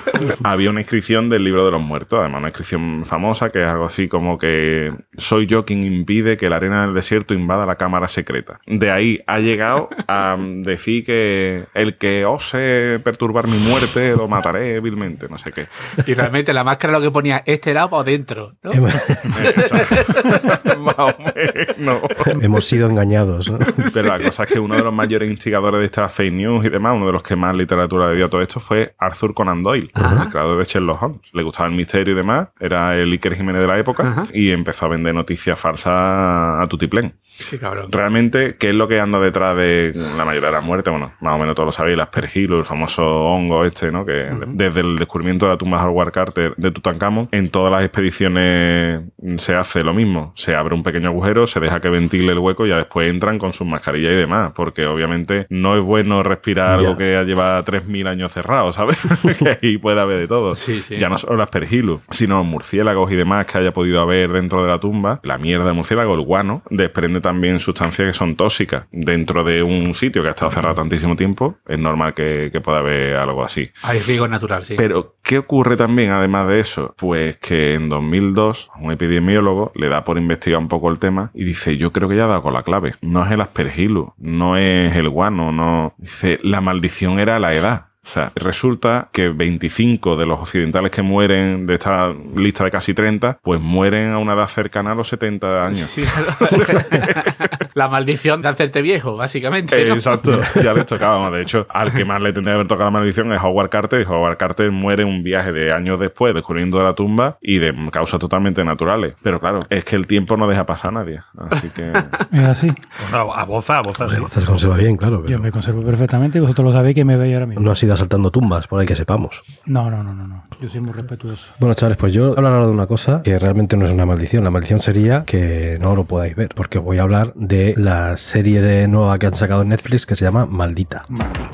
[0.42, 3.86] Había una inscripción del libro de los muertos, además una inscripción famosa que es algo
[3.86, 8.08] así como que soy yo quien impide que la arena del desierto invada la cámara
[8.08, 8.60] secreta.
[8.66, 14.80] De ahí ha llegado a decir que el que ose perturbar mi muerte lo mataré
[14.80, 15.66] vilmente, no sé qué.
[16.06, 18.54] Y realmente la máscara lo que ponía este lado para adentro.
[18.62, 18.72] ¿no?
[20.78, 22.00] Más o menos.
[22.40, 23.58] Hemos sido engañados, ¿no?
[23.94, 26.68] Pero la cosa es que uno de los mayores instigadores de estas fake news y
[26.68, 29.62] demás, uno de los que más literatura le dio a todo esto fue Arthur Conan
[29.62, 31.20] Doyle, el creador de Sherlock Holmes.
[31.32, 34.26] Le gustaba el misterio y demás, era el Iker Jiménez de la época Ajá.
[34.32, 37.14] y empezó a vender noticias falsas a tutiplén.
[37.50, 37.90] Qué cabrón.
[37.90, 40.90] Realmente, ¿qué es lo que anda detrás de la mayoría de las muertes?
[40.90, 44.04] Bueno, más o menos todos lo sabéis, las pergilo, el famoso hongo este, ¿no?
[44.04, 47.82] Que desde el descubrimiento de la tumba de Howard Carter de Tutankamón, en todas las
[47.82, 49.02] expediciones
[49.36, 50.32] se hace lo mismo.
[50.36, 53.38] Se abre un pequeño agujero, se deja que ventile el hueco y ya después entran
[53.38, 58.08] con sus mascarillas y demás, porque obviamente no es bueno respirar algo que lleva 3.000
[58.08, 58.98] años cerrado, ¿sabes?
[59.38, 60.54] que ahí puede haber de todo.
[60.56, 60.96] Sí, sí.
[60.98, 64.68] Ya no solo las pergilus, sino murciélagos y demás que haya podido haber dentro de
[64.68, 65.20] la tumba.
[65.22, 68.86] La mierda de murciélago, el guano, desprende también sustancias que son tóxicas.
[68.90, 72.78] Dentro de un sitio que ha estado cerrado tantísimo tiempo, es normal que, que pueda
[72.78, 73.70] haber algo así.
[73.84, 74.74] Hay riesgo natural, sí.
[74.76, 76.92] Pero, ¿qué ocurre también además de eso?
[76.98, 81.44] Pues que en 2002 un epidemiólogo le da por investigar un poco el tema y
[81.44, 82.94] dice, yo creo que ya ha dado con la clave.
[83.00, 85.94] No es el aspergillus, no es el guano, no...
[85.98, 87.89] Dice, la maldición era la edad.
[88.10, 92.92] O sea, resulta que 25 de los occidentales que mueren de esta lista de casi
[92.92, 95.88] 30, pues mueren a una edad cercana a los 70 años.
[95.94, 96.02] Sí.
[97.80, 99.86] la maldición de hacerte viejo, básicamente.
[99.86, 99.94] ¿no?
[99.94, 101.30] Exacto, ya les tocaba.
[101.30, 104.02] De hecho, al que más le tendría que haber tocado la maldición es Howard Carter.
[104.02, 107.74] Y Howard Carter muere en un viaje de años después, descubriendo la tumba y de
[107.90, 109.16] causas totalmente naturales.
[109.22, 111.22] Pero claro, es que el tiempo no deja pasar a nadie.
[111.50, 111.90] Así que.
[112.32, 112.70] Es así.
[113.10, 114.08] Bueno, a boza, a boza.
[114.08, 115.26] Se conserva bien, claro.
[115.26, 117.62] Yo me conservo perfectamente y vosotros lo sabéis que me veis ahora mismo.
[117.62, 119.42] no has ido asaltando tumbas, por ahí que sepamos.
[119.66, 120.44] No, no, no, no, no.
[120.60, 121.48] Yo soy muy respetuoso.
[121.58, 124.44] Bueno, chavales, pues yo hablar ahora de una cosa que realmente no es una maldición.
[124.44, 128.60] La maldición sería que no lo podáis ver, porque voy a hablar de la serie
[128.60, 131.04] de nueva que han sacado en Netflix que se llama Maldita.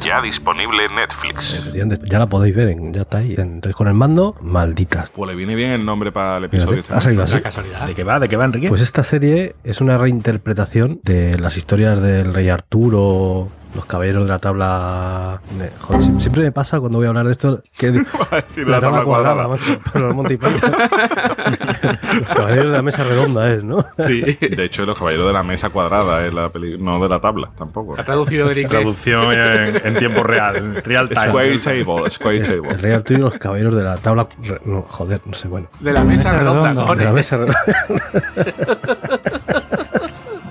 [0.05, 1.62] Ya disponible en Netflix.
[2.11, 3.35] Ya la podéis ver, en- ya está ahí.
[3.37, 5.07] Entréis con el mando, Maldita.
[5.14, 6.83] Pues le viene bien el nombre para el episodio.
[6.83, 7.35] Fíjate, ha salido así.
[7.35, 7.87] La casualidad.
[7.87, 8.20] ¿De qué va?
[8.20, 8.68] ¿De qué va, Enrique?
[8.68, 14.29] Pues esta serie es una reinterpretación de las historias del rey Arturo, los caballeros de
[14.29, 15.41] la tabla.
[15.81, 17.89] Joder, siempre me pasa cuando voy a hablar de esto que
[18.31, 19.49] a decir la tabla cuadrada.
[19.49, 20.61] macho, pero el Monty Python.
[22.21, 23.85] los caballeros de la mesa redonda es, ¿no?
[23.99, 24.23] Sí.
[24.23, 27.51] De hecho, los caballeros de la mesa cuadrada es la peli, no de la tabla
[27.57, 27.95] tampoco.
[27.99, 28.81] Ha traducido del inglés.
[28.81, 31.85] Traducción en, en tiempo real, en real Square time.
[31.85, 32.71] table, square table.
[32.83, 34.27] el Arturo y los caballeros de la tabla.
[34.65, 35.69] no, joder, no sé, bueno.
[35.81, 36.95] De la mesa Mesa redonda, redonda.
[36.95, 37.61] De la mesa redonda.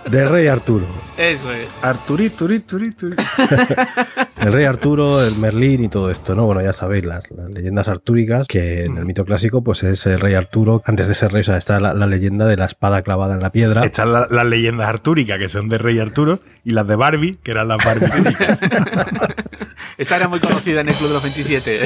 [0.09, 0.85] Del rey Arturo.
[1.17, 1.67] Eso es.
[1.81, 3.15] Arturi, turi, turi, turi.
[4.41, 6.45] El rey Arturo, el Merlín y todo esto, ¿no?
[6.45, 10.19] Bueno, ya sabéis, las, las leyendas artúricas, que en el mito clásico, pues es el
[10.19, 10.81] rey Arturo.
[10.85, 13.41] Antes de ser rey, o sea, está la, la leyenda de la espada clavada en
[13.41, 13.85] la piedra.
[13.85, 17.51] Están la- las leyendas artúricas, que son de Rey Arturo, y las de Barbie, que
[17.51, 18.07] eran las Barbie
[19.97, 21.79] Esa era muy conocida en el Club de los 27.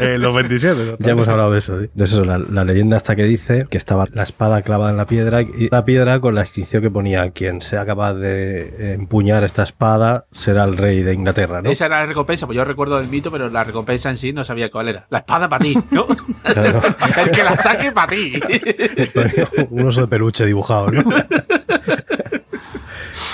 [0.00, 0.96] de los 27.
[0.98, 1.84] Ya hemos hablado de eso, ¿sí?
[1.92, 5.06] Entonces, eso, la, la leyenda hasta que dice que estaba la espada clavada en la
[5.06, 9.44] piedra y la piedra con la inscripción que ponía: quien sea capaz de de empuñar
[9.44, 11.70] esta espada será el rey de Inglaterra, ¿no?
[11.70, 14.44] Esa era la recompensa, pues yo recuerdo del mito, pero la recompensa en sí no
[14.44, 15.06] sabía cuál era.
[15.10, 16.06] La espada para ti, ¿no?
[16.42, 16.82] Claro.
[17.22, 18.34] el que la saque para ti.
[19.70, 21.04] un oso de peluche dibujado, ¿no?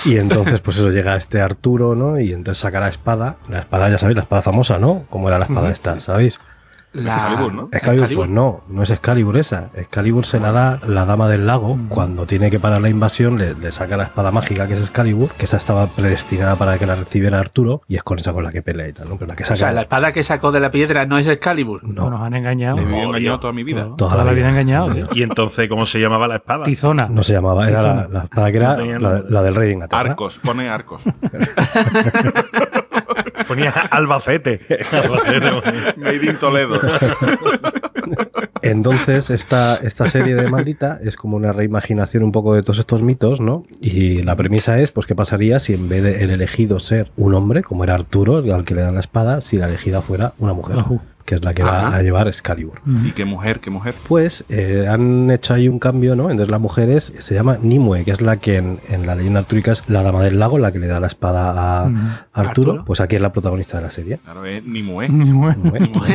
[0.04, 2.20] Y entonces, pues eso, llega este Arturo, ¿no?
[2.20, 3.36] Y entonces saca la espada.
[3.48, 5.04] La espada, ya sabéis, la espada famosa, ¿no?
[5.10, 6.38] Como era la espada esta, ¿sabéis?
[6.92, 7.14] La...
[7.16, 7.68] Excalibur, ¿no?
[7.72, 9.70] Excalibur, pues no, no es Excalibur esa.
[9.74, 11.76] Excalibur se la da la dama del lago.
[11.88, 15.30] Cuando tiene que parar la invasión, le, le saca la espada mágica que es Excalibur,
[15.32, 18.50] que esa estaba predestinada para que la recibiera Arturo, y es con esa con la
[18.50, 19.16] que pelea y tal, ¿no?
[19.16, 19.54] Pero la que saca.
[19.54, 21.84] O sea, la espada que sacó de la piedra no es Excalibur.
[21.84, 22.76] No, nos han engañado.
[22.76, 23.88] Me he Toda, engañado toda mi vida.
[23.96, 24.94] toda, la vida engañado.
[25.12, 26.64] Y entonces, ¿cómo se llamaba la espada?
[26.64, 27.08] Tizona.
[27.10, 30.00] no se llamaba, era la, espada que era No la, la del rey de Inglaterra.
[30.00, 31.02] Arcos, pone arcos.
[33.56, 34.60] Ponía Albacete.
[35.96, 36.78] Made in Toledo.
[38.62, 43.02] Entonces, esta, esta serie de Maldita es como una reimaginación un poco de todos estos
[43.02, 43.64] mitos, ¿no?
[43.80, 47.34] Y la premisa es, pues, ¿qué pasaría si en vez de el elegido ser un
[47.34, 50.52] hombre, como era Arturo, al que le dan la espada, si la elegida fuera una
[50.52, 50.76] mujer.
[51.26, 52.80] Que es la que va a llevar Excalibur?
[53.04, 53.94] ¿Y qué mujer, qué mujer?
[54.08, 56.30] Pues eh, han hecho ahí un cambio, ¿no?
[56.30, 59.40] Entonces la mujer es, se llama Nimue, que es la que en, en la leyenda
[59.40, 61.96] artúrica es la dama del lago, la que le da la espada a Mm.
[62.32, 62.48] Arturo.
[62.72, 62.84] Arturo.
[62.86, 64.18] Pues aquí es la protagonista de la serie.
[64.24, 65.08] Claro, es Nimue.
[65.08, 65.72] Bueno.
[65.78, 66.14] Nimue.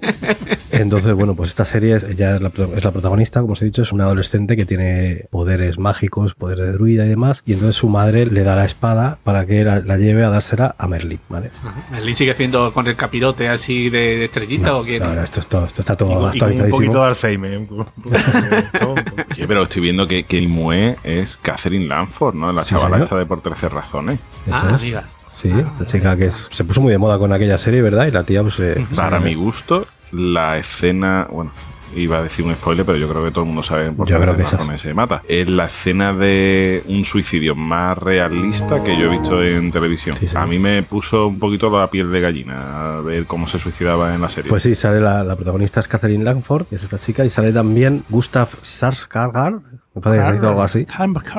[0.80, 3.62] Entonces, bueno, pues esta serie es, ella es la, pro- es la protagonista, como os
[3.62, 7.52] he dicho, es una adolescente que tiene poderes mágicos, poder de druida y demás, y
[7.52, 10.88] entonces su madre le da la espada para que la, la lleve a dársela a
[10.88, 11.50] Merlín, ¿vale?
[11.90, 15.02] Merlín sigue haciendo con el capirote así de, de estrellita o quién.
[15.02, 16.76] No, no, esto, esto, esto está todo Y con un actualizadísimo.
[16.78, 17.58] poquito de Alzheimer.
[17.58, 17.86] un poquito
[18.50, 18.94] de todo.
[19.32, 22.52] Oye, pero estoy viendo que, que Nimue es Catherine Lanford, ¿no?
[22.52, 23.04] La Sí, chavala señor.
[23.04, 24.18] esta de por 13 razones.
[24.46, 24.82] Eso Ah, es.
[24.82, 25.04] amiga.
[25.32, 28.06] Sí, esta chica que es- se puso muy de moda con aquella serie, ¿verdad?
[28.06, 28.58] Y la tía, pues.
[28.60, 31.50] eh, Para mi gusto, la escena, bueno,
[31.94, 34.14] iba a decir un spoiler, pero yo creo que todo el mundo sabe por qué
[34.14, 35.22] es se mata.
[35.28, 40.16] Es la escena de un suicidio más realista que yo he visto en televisión.
[40.16, 40.36] Sí, sí.
[40.36, 44.14] A mí me puso un poquito la piel de gallina a ver cómo se suicidaba
[44.14, 44.48] en la serie.
[44.48, 47.52] Pues sí, sale la, la protagonista es Catherine Langford, que es esta chica, y sale
[47.52, 49.60] también Gustav Sarsgaard,
[49.94, 50.86] me parece que se dice algo así,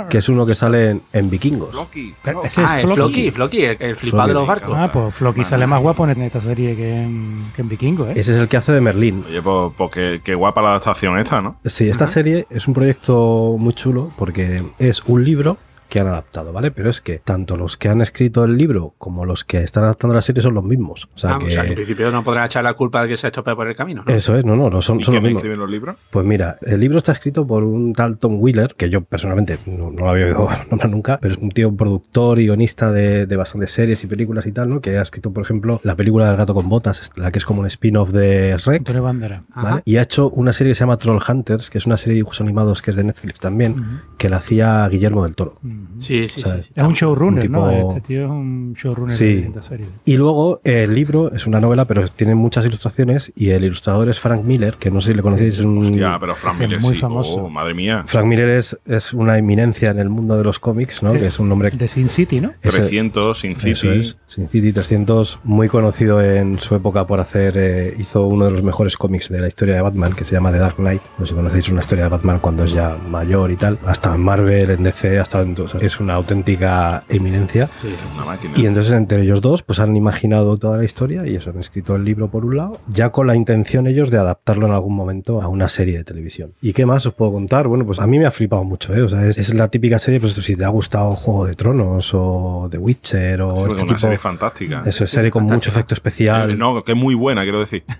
[0.10, 1.74] que es uno que sale en, en Vikingos.
[1.74, 2.14] Loki.
[2.24, 3.32] Pero ese Ah, es es Floki.
[3.32, 4.76] Floki, Floki, el, el flipado de los barcos.
[4.78, 8.12] Ah, pues Floki sale más guapo en esta serie que en, que en Vikingo, ¿eh?
[8.16, 9.24] Ese es el que hace de Merlín.
[9.28, 11.56] Oye, pues, pues qué, qué guapa la adaptación esta, ¿no?
[11.66, 15.58] Sí, esta serie es un proyecto muy chulo porque es un libro
[15.92, 16.72] que han adaptado, ¿vale?
[16.72, 20.16] Pero es que tanto los que han escrito el libro como los que están adaptando
[20.16, 21.10] la serie son los mismos.
[21.14, 21.48] O sea Ah, que...
[21.48, 23.76] o sea, en principio no podrán echar la culpa de que se estropee por el
[23.76, 24.14] camino, ¿no?
[24.16, 25.42] Eso es, no, no, no son, ¿Y son los quién mismos.
[25.42, 25.98] escribe los libros?
[26.10, 29.92] Pues mira, el libro está escrito por un tal Tom Wheeler, que yo personalmente no,
[29.92, 33.36] no lo había oído nombrar nunca, pero es un tío productor y guionista de, de
[33.36, 34.80] bastantes series y películas y tal, ¿no?
[34.80, 37.60] Que ha escrito, por ejemplo, la película del gato con botas, la que es como
[37.60, 38.90] un spin-off de Shrek.
[39.02, 39.44] Bandera.
[39.54, 39.82] ¿vale?
[39.84, 42.20] Y ha hecho una serie que se llama Troll Hunters, que es una serie de
[42.20, 45.58] dibujos animados que es de Netflix también, que la hacía Guillermo del Toro.
[46.00, 46.64] Sí, sí, O sea, sí.
[46.64, 46.72] sí.
[46.76, 47.70] Es un showrunner, Un ¿no?
[47.70, 49.26] tipo- Este tío es un showrunner Sí.
[49.36, 49.86] de esta serie.
[50.06, 54.20] Y luego el libro es una novela, pero tiene muchas ilustraciones y el ilustrador es
[54.20, 55.78] Frank Miller, que no sé si le conocéis, es un...
[55.80, 57.02] Hostia, pero Frank Ese es Miller muy sí.
[57.02, 57.36] famoso.
[57.36, 58.04] Oh, madre mía.
[58.08, 61.14] Frank Miller es, es una eminencia en el mundo de los cómics, ¿no?
[61.14, 62.54] Que es un nombre De Sin City, ¿no?
[62.62, 63.88] Ese- 300, Sin Eso City.
[64.00, 68.52] es, Sin City 300, muy conocido en su época por hacer, eh, hizo uno de
[68.52, 71.02] los mejores cómics de la historia de Batman, que se llama The Dark Knight.
[71.18, 73.78] No sé si conocéis una historia de Batman cuando es ya mayor y tal.
[73.86, 77.70] Hasta en Marvel, en DC, hasta en, es una auténtica eminencia.
[77.78, 78.04] Sí, sí.
[78.16, 78.54] Una máquina.
[78.56, 81.96] Y entonces entre ellos dos pues han imaginado toda la historia y eso, han escrito
[81.96, 85.42] el libro por un lado, ya con la intención ellos de adaptarlo en algún momento
[85.42, 86.54] a una serie de televisión.
[86.62, 87.68] ¿Y qué más os puedo contar?
[87.68, 89.02] Bueno, pues a mí me ha flipado mucho, ¿eh?
[89.02, 92.12] O sea, es, es la típica serie, pues si te ha gustado Juego de Tronos
[92.14, 93.98] o The Witcher o Sí, este una tipo...
[93.98, 94.84] serie fantástica.
[94.86, 96.52] Eso es serie con mucho efecto especial.
[96.52, 97.84] Eh, No, que es muy buena, quiero decir.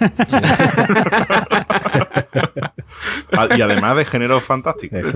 [3.32, 4.96] Ah, y además de género fantástico.
[4.98, 5.14] Es.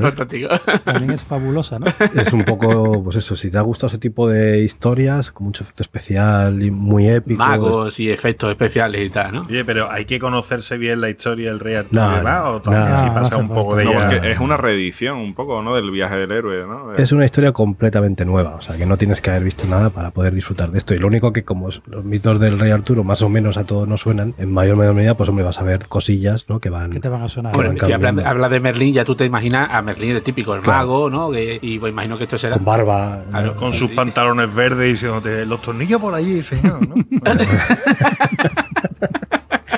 [0.84, 1.86] También es fabulosa, ¿no?
[2.16, 5.64] Es un poco, pues eso, si te ha gustado ese tipo de historias con mucho
[5.64, 7.40] efecto especial y muy épico.
[7.44, 9.42] Magos y efectos especiales y tal, ¿no?
[9.44, 13.00] Oye, pero hay que conocerse bien la historia del rey Arturo No, o también no,
[13.00, 13.78] si no pasa un poco falta.
[13.78, 14.10] de No, ella.
[14.10, 15.76] porque es una reedición un poco, ¿no?
[15.76, 16.94] Del viaje del héroe, ¿no?
[16.94, 20.12] Es una historia completamente nueva, o sea que no tienes que haber visto nada para
[20.12, 20.94] poder disfrutar de esto.
[20.94, 23.88] Y lo único que como los mitos del rey Arturo más o menos a todos
[23.88, 26.60] nos suenan, en mayor o menor medida, pues hombre, vas a ver cosillas, ¿no?
[26.60, 26.92] Que van...
[26.92, 27.54] Que te van a sonar.
[27.68, 30.80] Bueno, si habla, de Merlín, ya tú te imaginas a Merlín de típico, el Claro.
[30.80, 31.32] mago, ¿no?
[31.32, 32.56] Que- y pues imagino que esto será.
[32.56, 33.24] Con barba.
[33.56, 33.96] con Sí, sus sí.
[33.96, 36.96] pantalones verdes y diciéndote, los tornillos por allí, señor, ¿no?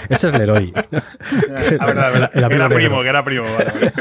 [0.09, 0.73] Ese es Leroy.
[2.33, 3.43] El Era primo, que era primo.
[3.43, 3.91] vale.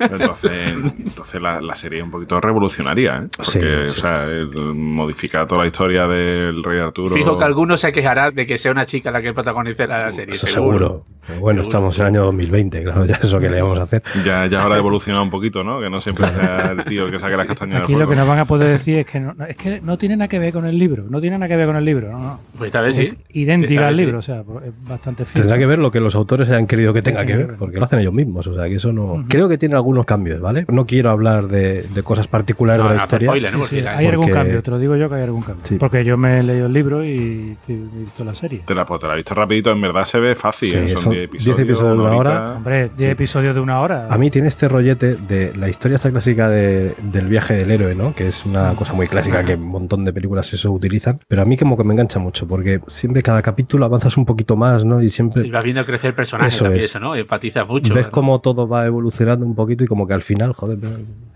[0.00, 3.28] Entonces, entonces la, la serie es un poquito revolucionaria, ¿eh?
[3.36, 7.14] Porque, Sí, o sea, el- modifica toda la historia del rey Arturo.
[7.14, 10.34] Fijo que alguno se quejará de que sea una chica la que protagonice la serie.
[10.34, 10.78] Eso seguro.
[10.78, 11.06] seguro.
[11.26, 14.02] Pero bueno, estamos en el año 2020, claro, ya eso que le vamos a hacer.
[14.24, 15.80] Ya, ya ahora ha evolucionado un poquito, ¿no?
[15.80, 18.16] Que no siempre sea el tío el que saque las castañas Aquí del lo que
[18.16, 20.52] nos van a poder decir es que no, es que no tiene nada que ver
[20.52, 22.40] con el libro, no tiene nada que ver con el libro, no, no.
[22.56, 23.02] Pues esta vez sí.
[23.02, 24.02] Es idéntica Esta al sí.
[24.02, 25.42] libro, o sea, es bastante fiel.
[25.42, 27.84] Tendrá que ver lo que los autores hayan querido que tenga que ver, porque lo
[27.84, 28.46] hacen ellos mismos.
[28.46, 29.24] O sea, que eso no.
[29.28, 30.64] Creo que tiene algunos cambios, ¿vale?
[30.68, 33.28] No quiero hablar de, de cosas particulares No, de la historia.
[33.28, 33.58] spoiler, ¿no?
[33.66, 35.64] Sí, Porque sí, hay algún cambio, te lo digo yo que hay algún cambio.
[35.66, 35.76] Sí.
[35.76, 38.62] Porque yo me he leído el libro y he visto la serie.
[38.64, 40.70] Te la, pues te la he visto rapidito, en verdad se ve fácil.
[40.70, 40.96] Sí, ¿eh?
[40.96, 42.52] son Son 10 10 episodios, de una hora.
[42.56, 44.06] Hombre, 10 episodios de una hora.
[44.10, 47.94] A mí tiene este rollete de la historia esta clásica de- del viaje del héroe,
[47.94, 48.14] ¿no?
[48.14, 51.18] Que es una cosa muy clásica que un montón de películas eso utilizan.
[51.28, 54.56] Pero a mí como que me engancha mucho, porque siempre cada capítulo avanzas un poquito
[54.56, 55.02] más, ¿no?
[55.02, 56.90] Y siempre Y vas viendo crecer el personaje Eso también, es.
[56.90, 57.14] eso, ¿no?
[57.14, 57.94] Empatizas mucho.
[57.94, 58.12] ves ¿no?
[58.12, 60.78] cómo todo va evolucionando un poquito y como que al final, joder,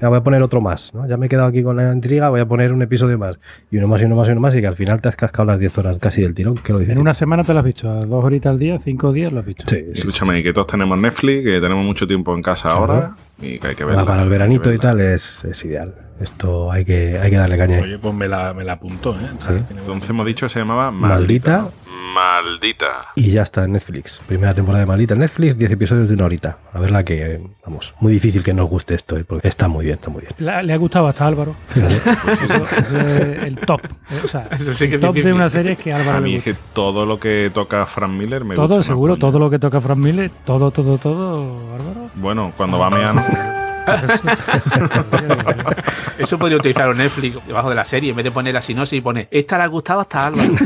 [0.01, 1.07] ya voy a poner otro más, ¿no?
[1.09, 3.37] Ya me he quedado aquí con la intriga, voy a poner un episodio más.
[3.71, 5.17] Y uno más y uno más y uno más y que al final te has
[5.17, 7.65] cascado las 10 horas casi del tirón, que lo En una semana te lo has
[7.65, 9.64] visto, a dos horitas al día, cinco días lo has visto.
[9.67, 9.85] Sí.
[9.95, 13.75] Escúchame, que todos tenemos Netflix, que tenemos mucho tiempo en casa ahora y que hay
[13.75, 14.03] que verla.
[14.03, 15.95] Para, para el veranito y tal es, es ideal.
[16.21, 17.81] Esto hay que, hay que darle caña.
[17.81, 19.31] Oye, pues me la, me la apuntó, ¿eh?
[19.41, 19.55] Sí.
[19.71, 21.71] Entonces hemos dicho que se llamaba Maldita.
[22.15, 23.09] Maldita.
[23.17, 24.21] Y ya está en Netflix.
[24.27, 26.59] Primera temporada de Maldita en Netflix, 10 episodios de una horita.
[26.73, 29.25] A verla que, vamos, muy difícil que nos guste esto, ¿eh?
[29.25, 30.33] porque está muy bien, está muy bien.
[30.39, 31.55] La- le ha gustado hasta a Álvaro.
[31.75, 33.81] Eso- eso es el top.
[33.85, 36.19] eh, O sea, Eso sí que el top de una serie es que a Álvaro
[36.19, 36.53] A le mí es gusta.
[36.61, 38.85] que todo lo que toca Frank Miller me Todo, gusta.
[38.85, 42.11] seguro, más, todo lo que toca Frank Miller, todo, todo, todo, Álvaro.
[42.15, 43.23] Bueno, cuando va meando.
[46.19, 48.99] Eso podría utilizar un Netflix debajo de la serie, en vez de poner la sinopsis
[48.99, 50.55] y pone, esta le ha gustado hasta Álvaro.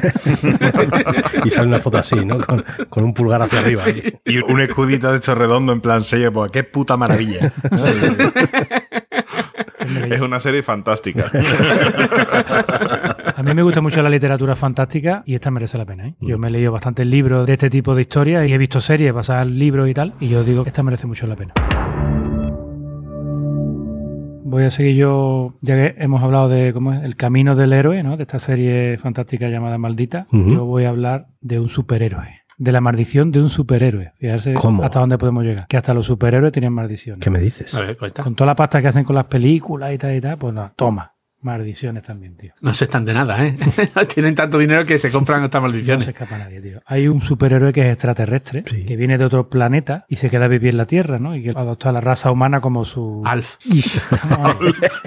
[1.44, 2.40] Y sale una foto así, ¿no?
[2.40, 3.83] Con, con un pulgar hacia arriba.
[3.83, 4.02] Sí.
[4.24, 7.52] Y un escudito de estos redondo en plan sello, pues qué puta maravilla.
[10.11, 11.31] es una serie fantástica.
[13.37, 16.09] A mí me gusta mucho la literatura fantástica y esta merece la pena.
[16.09, 16.14] ¿eh?
[16.20, 19.12] Yo me he leído bastantes libros de este tipo de historias y he visto series
[19.12, 21.54] basadas en libros y tal, y yo digo que esta merece mucho la pena.
[24.48, 28.02] Voy a seguir yo, ya que hemos hablado de cómo es el camino del héroe,
[28.02, 28.16] ¿no?
[28.16, 30.26] De esta serie fantástica llamada Maldita.
[30.32, 32.40] Yo voy a hablar de un superhéroe.
[32.56, 34.14] De la maldición de un superhéroe.
[34.18, 34.82] Fijarse ¿Cómo?
[34.82, 35.66] hasta dónde podemos llegar.
[35.68, 37.22] Que hasta los superhéroes tienen maldiciones.
[37.22, 37.74] ¿Qué me dices?
[37.74, 38.22] A ver, cuenta.
[38.22, 40.72] Con toda la pasta que hacen con las películas y tal y tal, pues no,
[40.74, 41.12] toma.
[41.40, 42.53] Maldiciones también, tío.
[42.61, 43.57] No se están de nada, ¿eh?
[44.14, 46.09] Tienen tanto dinero que se compran estas No se maldiciones.
[46.09, 46.81] escapa nadie, tío.
[46.85, 48.85] Hay un superhéroe que es extraterrestre, Sí.
[48.85, 51.37] que viene de otro planeta y se queda a vivir en la Tierra, ¿no?
[51.37, 53.22] Y que adopta a la raza humana como su...
[53.24, 53.57] Alf.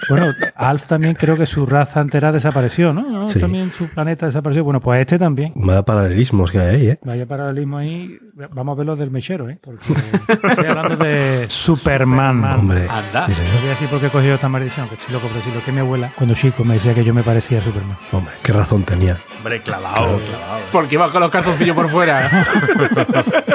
[0.10, 3.10] Bueno, Alf también creo que su raza entera desapareció, ¿no?
[3.10, 3.30] ¿No?
[3.30, 3.40] Sí.
[3.40, 4.64] También su planeta desapareció.
[4.64, 5.54] Bueno, pues este también.
[5.56, 7.00] Da paralelismos que hay ahí, ¿eh?
[7.04, 8.18] Vaya paralelismo ahí.
[8.34, 9.58] Vamos a ver los del mechero, ¿eh?
[9.62, 9.84] Porque
[10.48, 12.44] estoy hablando de Superman.
[12.44, 12.88] Hombre.
[12.90, 13.26] Anda.
[13.26, 15.52] Sí, voy a decir por qué he cogido esta maldición, que estoy loco, pero si
[15.52, 17.98] lo que mi abuela, cuando chico, me decía que yo me parecía a Superman.
[18.12, 19.18] Hombre, qué razón tenía.
[19.38, 20.62] Hombre, clavado, clavado.
[20.72, 22.30] Porque iba con los calzoncillos por fuera.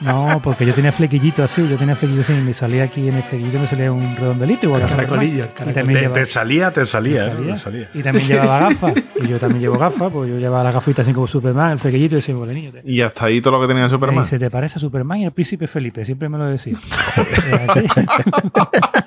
[0.00, 3.16] No, porque yo tenía flequillito así, yo tenía flequillo así, y me salía aquí en
[3.16, 7.90] el flequillo, me salía un redondelito igual Caracolillo, Te, llevaba- te salía, te salía, salía.
[7.92, 8.92] Y también llevaba gafas.
[9.20, 12.14] Y yo también llevo gafas, pues yo llevaba las gafitas así como Superman, el flequillito
[12.14, 12.70] y ese "Bueno, niño.
[12.84, 14.24] y hasta ahí todo lo que tenía Me Superman.
[14.24, 16.04] dice, ¿te parece a Superman y al príncipe Felipe?
[16.04, 16.76] Siempre me lo decía.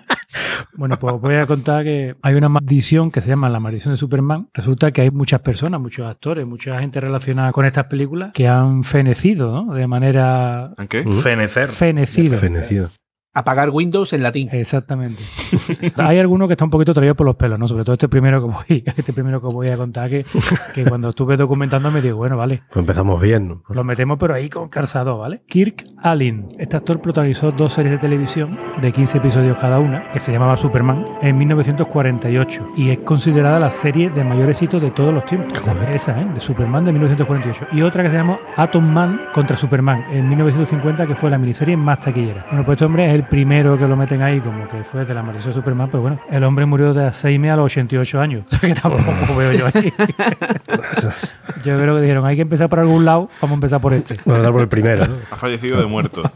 [0.74, 3.98] Bueno, pues voy a contar que hay una maldición que se llama la maldición de
[3.98, 4.48] Superman.
[4.54, 8.84] Resulta que hay muchas personas, muchos actores, mucha gente relacionada con estas películas que han
[8.84, 9.74] fenecido, ¿no?
[9.74, 11.04] De manera ¿En qué?
[11.04, 11.70] Fenecer.
[11.70, 12.40] fenecido.
[12.40, 12.90] Fenecido.
[13.34, 14.50] Apagar Windows en latín.
[14.52, 15.24] Exactamente.
[15.98, 17.68] Hay alguno que está un poquito traído por los pelos, ¿no?
[17.68, 20.26] Sobre todo este primero que voy, este primero que voy a contar, que,
[20.74, 23.48] que cuando estuve documentando me digo, bueno, vale, Pues empezamos bien.
[23.48, 23.64] ¿no?
[23.70, 25.44] lo metemos pero ahí con calzado, ¿vale?
[25.48, 26.56] Kirk Allen.
[26.60, 30.58] Este actor protagonizó dos series de televisión de 15 episodios cada una, que se llamaba
[30.58, 32.72] Superman, en 1948.
[32.76, 35.54] Y es considerada la serie de mayor éxito de todos los tiempos.
[35.94, 36.28] Esa, ¿eh?
[36.34, 37.68] De Superman de 1948.
[37.72, 41.78] Y otra que se llamó Atom Man contra Superman, en 1950, que fue la miniserie
[41.78, 42.46] más taquillera.
[42.50, 45.14] Bueno, pues este hombre es el primero que lo meten ahí, como que fue de
[45.14, 48.44] la maldición de Superman, pero bueno, el hombre murió de Alzheimer a los 88 años.
[48.52, 49.92] O sea que tampoco veo yo ahí.
[51.64, 54.18] yo creo que dijeron, hay que empezar por algún lado, vamos a empezar por este.
[54.26, 55.08] Vamos a dar por el primero.
[55.32, 56.24] Ha fallecido de muerto.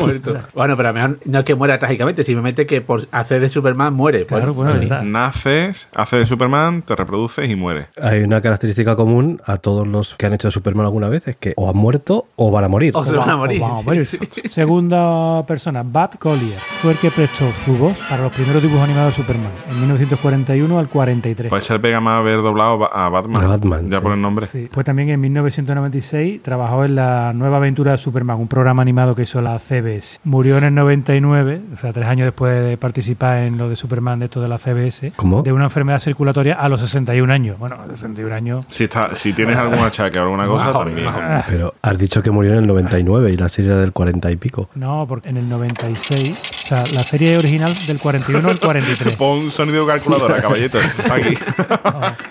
[0.00, 0.38] Muerto.
[0.54, 3.48] Bueno, pero a lo mejor no es que muera trágicamente, simplemente que por hacer de
[3.48, 4.24] Superman muere.
[4.24, 4.74] Pues, Claro, bueno.
[5.04, 7.86] Naces, haces de Superman, te reproduces y mueres.
[8.00, 11.36] Hay una característica común a todos los que han hecho de Superman alguna vez, es
[11.36, 12.92] que o han muerto o van a morir.
[12.94, 13.60] O se van a morir.
[13.60, 14.06] Vamos a sí, morir.
[14.06, 14.18] sí.
[14.46, 19.16] Segunda persona, Bud Collier, fue el que prestó su voz para los primeros dibujos animados
[19.16, 21.50] de Superman, en 1941 al 43.
[21.50, 23.42] Puede ser pega más haber doblado a Batman.
[23.44, 24.02] A Batman, Ya sí.
[24.02, 24.46] por el nombre.
[24.46, 24.68] Sí.
[24.72, 29.22] Pues también en 1996 trabajó en la nueva aventura de Superman, un programa animado que
[29.22, 30.20] hizo la CBS.
[30.24, 34.18] Murió en el 99, o sea, tres años después de participar en lo de Superman
[34.20, 35.42] de esto de la CBS, ¿Cómo?
[35.42, 37.58] de una enfermedad circulatoria a los 61 años.
[37.58, 38.66] Bueno, a los 61 años.
[38.68, 41.04] Si, está, si tienes algún achaque o alguna cosa, Majo, también.
[41.04, 41.20] majo.
[41.48, 44.36] Pero has dicho que murió en el 99 y la serie era del 40 y
[44.36, 44.68] pico.
[44.74, 49.14] No, porque en el 96, o sea, la serie original del 41 al 43.
[49.18, 50.78] Pon sonido de calculadora, caballito.
[51.08, 51.36] Aquí.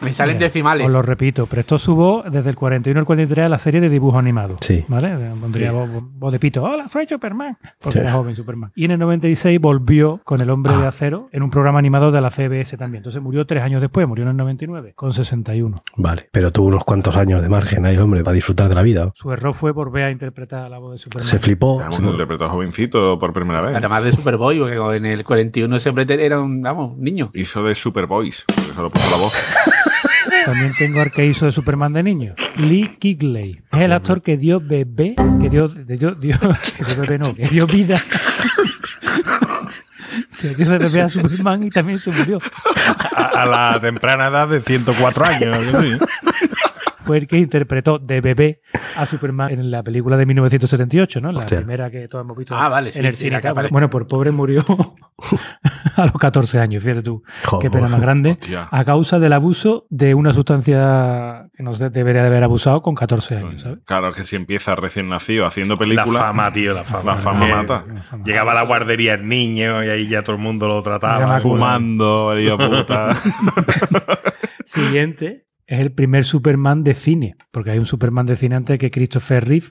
[0.00, 0.84] Me salen decimales.
[0.86, 3.88] Os lo repito, prestó su voz desde el 41 al 43 a la serie de
[3.88, 4.56] dibujo animado.
[4.60, 4.84] Sí.
[4.88, 5.16] ¿Vale?
[5.40, 6.62] Pondría voz, voz de pito.
[6.64, 7.56] Hola, soy Superman.
[7.78, 8.02] Porque Sí.
[8.02, 8.72] era joven Superman.
[8.74, 10.80] Y en el 96 volvió con El Hombre Ah.
[10.80, 13.00] de Acero en un programa animado de la CBS también.
[13.00, 15.76] Entonces murió tres años después, murió en el 99, con 61.
[15.96, 19.12] Vale, pero tuvo unos cuantos años de margen ahí, hombre, para disfrutar de la vida.
[19.14, 21.28] Su error fue volver a interpretar la voz de Superman.
[21.28, 21.80] Se flipó.
[22.00, 23.76] Lo interpretó jovencito por primera vez.
[23.76, 27.30] Además de Superboy, porque en el 41 siempre era un, vamos, niño.
[27.34, 29.34] Hizo de Superboys, por eso lo puso la voz.
[30.46, 32.34] También tengo al que hizo de Superman de niño.
[32.56, 33.60] Lee Kigley.
[33.72, 36.38] Es el actor que dio bebé, que dio, de- dio, dio-
[36.76, 38.00] que dio bebé no, que dio vida.
[40.40, 42.38] que dio de bebé a Superman y también se murió.
[43.14, 45.56] A, a la temprana edad de 104 años.
[45.82, 45.98] sí.
[47.10, 48.60] Fue el que interpretó de bebé
[48.94, 51.32] a Superman en la película de 1978, ¿no?
[51.32, 51.58] La Hostia.
[51.58, 53.40] primera que todos hemos visto Ah, vale, en sí, el sí, cine.
[53.42, 53.68] la.
[53.68, 54.64] Bueno, pues el pobre murió
[55.96, 57.24] a los 14 años, fíjate tú.
[57.46, 57.62] Joder.
[57.62, 58.38] Qué pena más grande.
[58.40, 58.68] Hostia.
[58.70, 62.94] A causa del abuso de una sustancia que no se debería de haber abusado con
[62.94, 63.80] 14 años, ¿sabes?
[63.86, 66.22] Claro, que si empieza recién nacido haciendo La películas.
[66.22, 67.10] fama, tío, la fama.
[67.12, 67.84] La fama Que mata.
[68.24, 71.40] Llegaba a la guardería el niño y ahí ya todo el mundo lo trataba.
[71.40, 73.10] Fumando, puta.
[74.64, 78.90] Siguiente es el primer Superman de cine, porque hay un Superman de cine antes que
[78.90, 79.66] Christopher Reeve,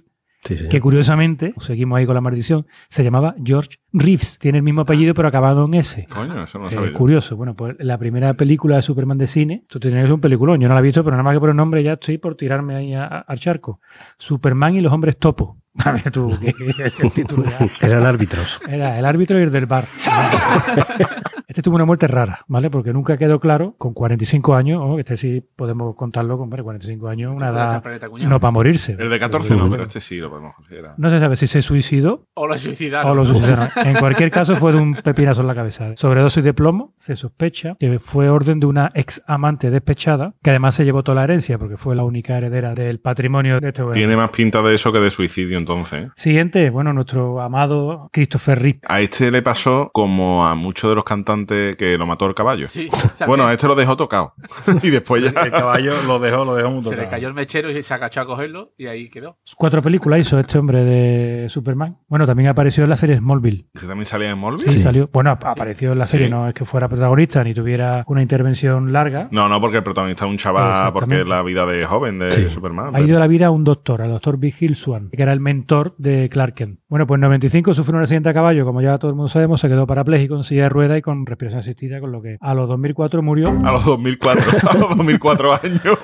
[0.45, 4.37] Sí, que curiosamente, seguimos ahí con la maldición, se llamaba George Reeves.
[4.39, 6.07] Tiene el mismo apellido, pero acabado en S.
[6.09, 6.93] Coño, eso no lo Eh, sabía.
[6.93, 7.35] curioso.
[7.35, 10.61] Bueno, pues la primera película de Superman de cine, tú ser un peliculón.
[10.61, 12.35] Yo no la he visto, pero nada más que por el nombre ya estoy por
[12.35, 13.81] tirarme ahí a- a- al charco.
[14.17, 15.57] Superman y los hombres topo.
[15.85, 18.61] A ver tú, que- que el título ya- Eran árbitros.
[18.65, 19.87] Era el árbitro y el del bar.
[21.49, 22.69] Este tuvo una muerte rara, ¿vale?
[22.69, 27.07] Porque nunca quedó claro, con 45 años, oh, este sí podemos contarlo con hombre, 45
[27.07, 27.83] años, una edad
[28.27, 28.95] no para morirse.
[28.99, 30.93] El de 14 no, pero este sí lo podemos considerar.
[30.97, 33.11] No se sabe si se suicidó O lo suicidaron.
[33.11, 33.67] o lo suicidaron.
[33.83, 35.95] En cualquier caso, fue de un pepinazo en la cabeza.
[35.95, 40.75] Sobredosis de plomo, se sospecha que fue orden de una ex amante despechada, que además
[40.75, 43.99] se llevó toda la herencia, porque fue la única heredera del patrimonio de este hombre.
[43.99, 46.05] Tiene más pinta de eso que de suicidio, entonces.
[46.05, 46.09] ¿eh?
[46.15, 48.79] Siguiente, bueno, nuestro amado Christopher Reeve.
[48.87, 52.67] A este le pasó como a muchos de los cantantes que lo mató el caballo.
[52.67, 52.89] Sí,
[53.27, 54.33] Bueno, a este lo dejó tocado.
[54.83, 55.29] y después ya.
[55.41, 57.11] El caballo lo dejó, lo dejó muy se le tocado.
[57.11, 59.37] cayó el mechero y se agachó a cogerlo y ahí quedó.
[59.57, 61.97] Cuatro películas hizo este hombre de Superman.
[62.07, 63.67] Bueno, también apareció en la serie Smallville.
[63.73, 64.69] ¿Ese también salía en Smallville?
[64.69, 65.09] Sí, salió.
[65.11, 66.31] Bueno, ap- apareció en la serie, Sí.
[66.31, 69.27] no es que fuera protagonista ni tuviera una intervención larga.
[69.31, 72.31] No, no, porque el protagonista es un chaval, porque es la vida de joven de
[72.31, 72.49] Sí.
[72.49, 72.95] Superman.
[72.95, 75.33] Ha ido a la vida a un doctor, al doctor Big Hill Swan, que era
[75.33, 76.79] el mentor de Clark Kent.
[76.87, 79.59] Bueno, pues en 95 sufrió un accidente a caballo, como ya todo el mundo sabemos,
[79.61, 82.53] se quedó parapléjico en silla de ruedas y con respiración asistida, con lo que a
[82.53, 83.47] los 2004 murió.
[83.49, 85.97] A los 2004, a los 2004 años.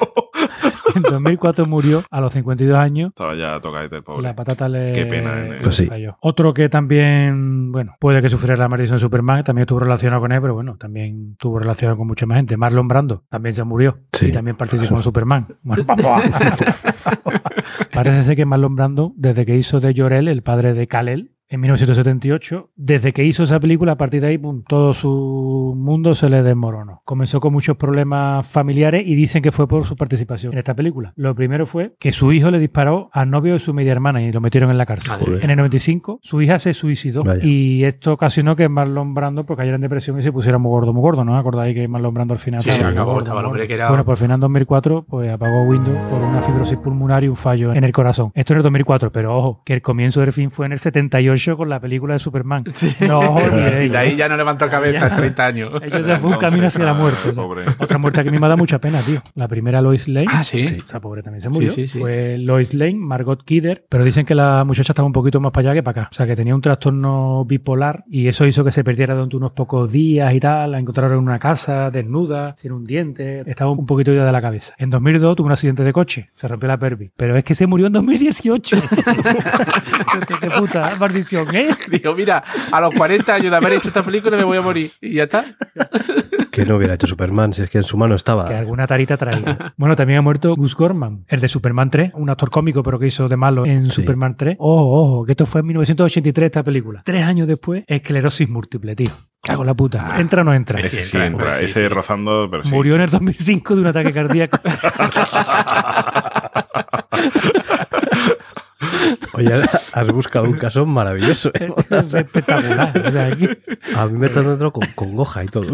[0.95, 3.09] En 2004 murió a los 52 años.
[3.09, 4.21] Estaba ya tocadete el pobre.
[4.23, 5.85] La patata le, Qué pena, le Pues sí.
[5.87, 6.15] falló.
[6.21, 10.31] Otro que también, bueno, puede que sufriera la maldición de Superman, también estuvo relacionado con
[10.31, 12.55] él, pero bueno, también tuvo relacionado con mucha más gente.
[12.55, 14.27] Marlon Brando también se murió Sí.
[14.27, 15.47] y también participó en Superman.
[15.63, 15.85] Bueno,
[17.93, 21.61] Parece ser que Marlon Brando, desde que hizo de Jorel, el padre de Kal-El, en
[21.61, 26.29] 1978, desde que hizo esa película, a partir de ahí, pum, todo su mundo se
[26.29, 27.01] le desmoronó.
[27.05, 31.13] Comenzó con muchos problemas familiares y dicen que fue por su participación en esta película.
[31.15, 34.31] Lo primero fue que su hijo le disparó al novio de su media hermana y
[34.31, 35.13] lo metieron en la cárcel.
[35.19, 35.43] Joder.
[35.43, 37.43] En el 95, su hija se suicidó Vaya.
[37.43, 40.93] y esto ocasionó que Marlon Brando pues, cayera en depresión y se pusiera muy gordo,
[40.93, 41.37] muy gordo, ¿no?
[41.37, 43.61] ¿Acordáis que Marlon Brando al final Sí, estaba muy acabó, gordo, estaba el muy hombre
[43.63, 43.67] gordo?
[43.67, 47.27] que era- Bueno, por final en 2004 pues apagó Windows por una fibrosis pulmonar y
[47.27, 48.31] un fallo en el corazón.
[48.33, 51.34] Esto en el 2004, pero ojo, que el comienzo del fin fue en el 78
[51.57, 52.63] con la película de Superman.
[53.05, 53.87] No os olvidéis.
[53.87, 55.71] Y de ahí ya no levantó cabeza en 30 años.
[55.83, 57.33] Ellos ya fue un camino hacia la muerte.
[57.33, 57.63] Pobre.
[57.77, 59.21] Otra muerte que a mí me da mucha pena, tío.
[59.35, 60.27] La primera Lois Lane.
[60.29, 60.61] Ah, sí.
[60.61, 61.69] Esa pobre también se murió.
[61.69, 61.99] Sí, sí, sí.
[61.99, 65.69] Fue Lois Lane, Margot Kidder, pero dicen que la muchacha estaba un poquito más para
[65.69, 66.09] allá que para acá.
[66.11, 69.51] O sea, que tenía un trastorno bipolar y eso hizo que se perdiera durante unos
[69.51, 70.71] pocos días y tal.
[70.71, 73.43] La encontraron en una casa, desnuda, sin un diente.
[73.45, 74.73] Estaba un poquito ida de la cabeza.
[74.77, 77.11] En 2002 tuvo un accidente de coche, se rompió la pervis.
[77.15, 78.77] Pero es que se murió en 2018.
[80.39, 80.91] qué puta
[81.53, 81.69] ¿eh?
[81.91, 84.91] Digo, mira, a los 40 años de haber hecho esta película me voy a morir.
[85.01, 85.45] Y ya está.
[86.51, 88.47] Que no hubiera hecho Superman, si es que en su mano estaba.
[88.47, 89.73] Que alguna tarita traía.
[89.77, 93.07] bueno, también ha muerto Gus Gorman, el de Superman 3, un actor cómico, pero que
[93.07, 93.91] hizo de malo en Sí.
[93.91, 94.55] Superman 3.
[94.59, 97.01] Ojo, ojo, que esto fue en 1983 esta película.
[97.03, 99.11] Tres años después, esclerosis múltiple, tío.
[99.41, 100.09] Cago en la puta.
[100.17, 100.79] ¿Entra o no entra?
[100.79, 101.87] Ese sí entra, sí, ese sí.
[101.87, 102.71] rozando, pero sí.
[102.71, 104.57] Murió en el 2005 de un ataque cardíaco.
[109.33, 109.51] Oye,
[109.93, 111.51] has buscado un caso maravilloso.
[111.59, 111.71] ¿eh?
[111.89, 112.91] es espectacular.
[113.07, 113.49] O sea, aquí-
[113.95, 115.67] A mí me están dando con, con goja y todo.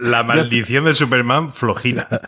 [0.00, 2.08] La maldición de Superman flojina.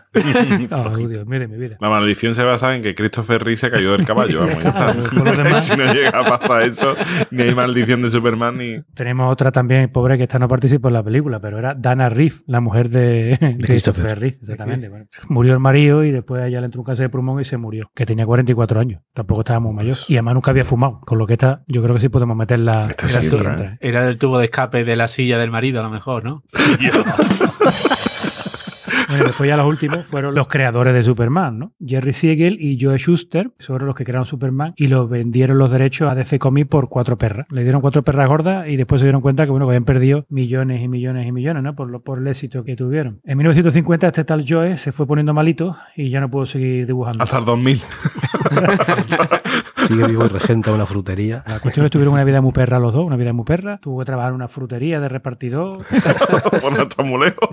[0.69, 1.77] Oh, Dios mío de mi vida.
[1.79, 4.41] La maldición se basa en que Christopher Reeve se cayó del caballo.
[4.41, 4.71] Vamos, está.
[4.93, 6.95] Claro, si no llega a pasar eso,
[7.31, 8.81] ni hay maldición de Superman ni.
[8.93, 12.35] Tenemos otra también, pobre, que esta no participó en la película, pero era Dana Reeve,
[12.47, 14.19] la mujer de, de Christopher Christopher.
[14.19, 14.89] Reeve, exactamente.
[14.89, 17.45] Bueno, murió el marido y después a ella le entró un cáncer de pulmón y
[17.45, 19.01] se murió, que tenía 44 años.
[19.13, 19.97] Tampoco estaba muy mayor.
[20.07, 22.87] Y además nunca había fumado, con lo que esta, yo creo que sí podemos meterla
[22.89, 23.65] Esta en sí la entra.
[23.65, 23.77] ¿eh?
[23.81, 26.43] Era el tubo de escape de la silla del marido, a lo mejor, ¿no?
[29.07, 31.71] Bueno, después ya los últimos fueron los creadores de Superman, ¿no?
[31.85, 36.11] Jerry Siegel y Joe Schuster, sobre los que crearon Superman y los vendieron los derechos
[36.11, 37.47] a DC Comics por cuatro perras.
[37.49, 40.25] Le dieron cuatro perras gordas y después se dieron cuenta que, bueno, que habían perdido
[40.29, 41.75] millones y millones y millones, ¿no?
[41.75, 43.21] Por, lo- por el éxito que tuvieron.
[43.23, 47.23] En 1950 este tal Joe se fue poniendo malito y ya no pudo seguir dibujando.
[47.23, 47.81] Hasta el 2000.
[49.87, 51.43] Sigue vivo y regenta una frutería.
[51.47, 53.77] La cuestión es que tuvieron una vida muy perra los dos, una vida muy perra.
[53.81, 55.85] Tuvo que trabajar en una frutería de repartidor
[56.61, 57.49] Por no estar muy lejos.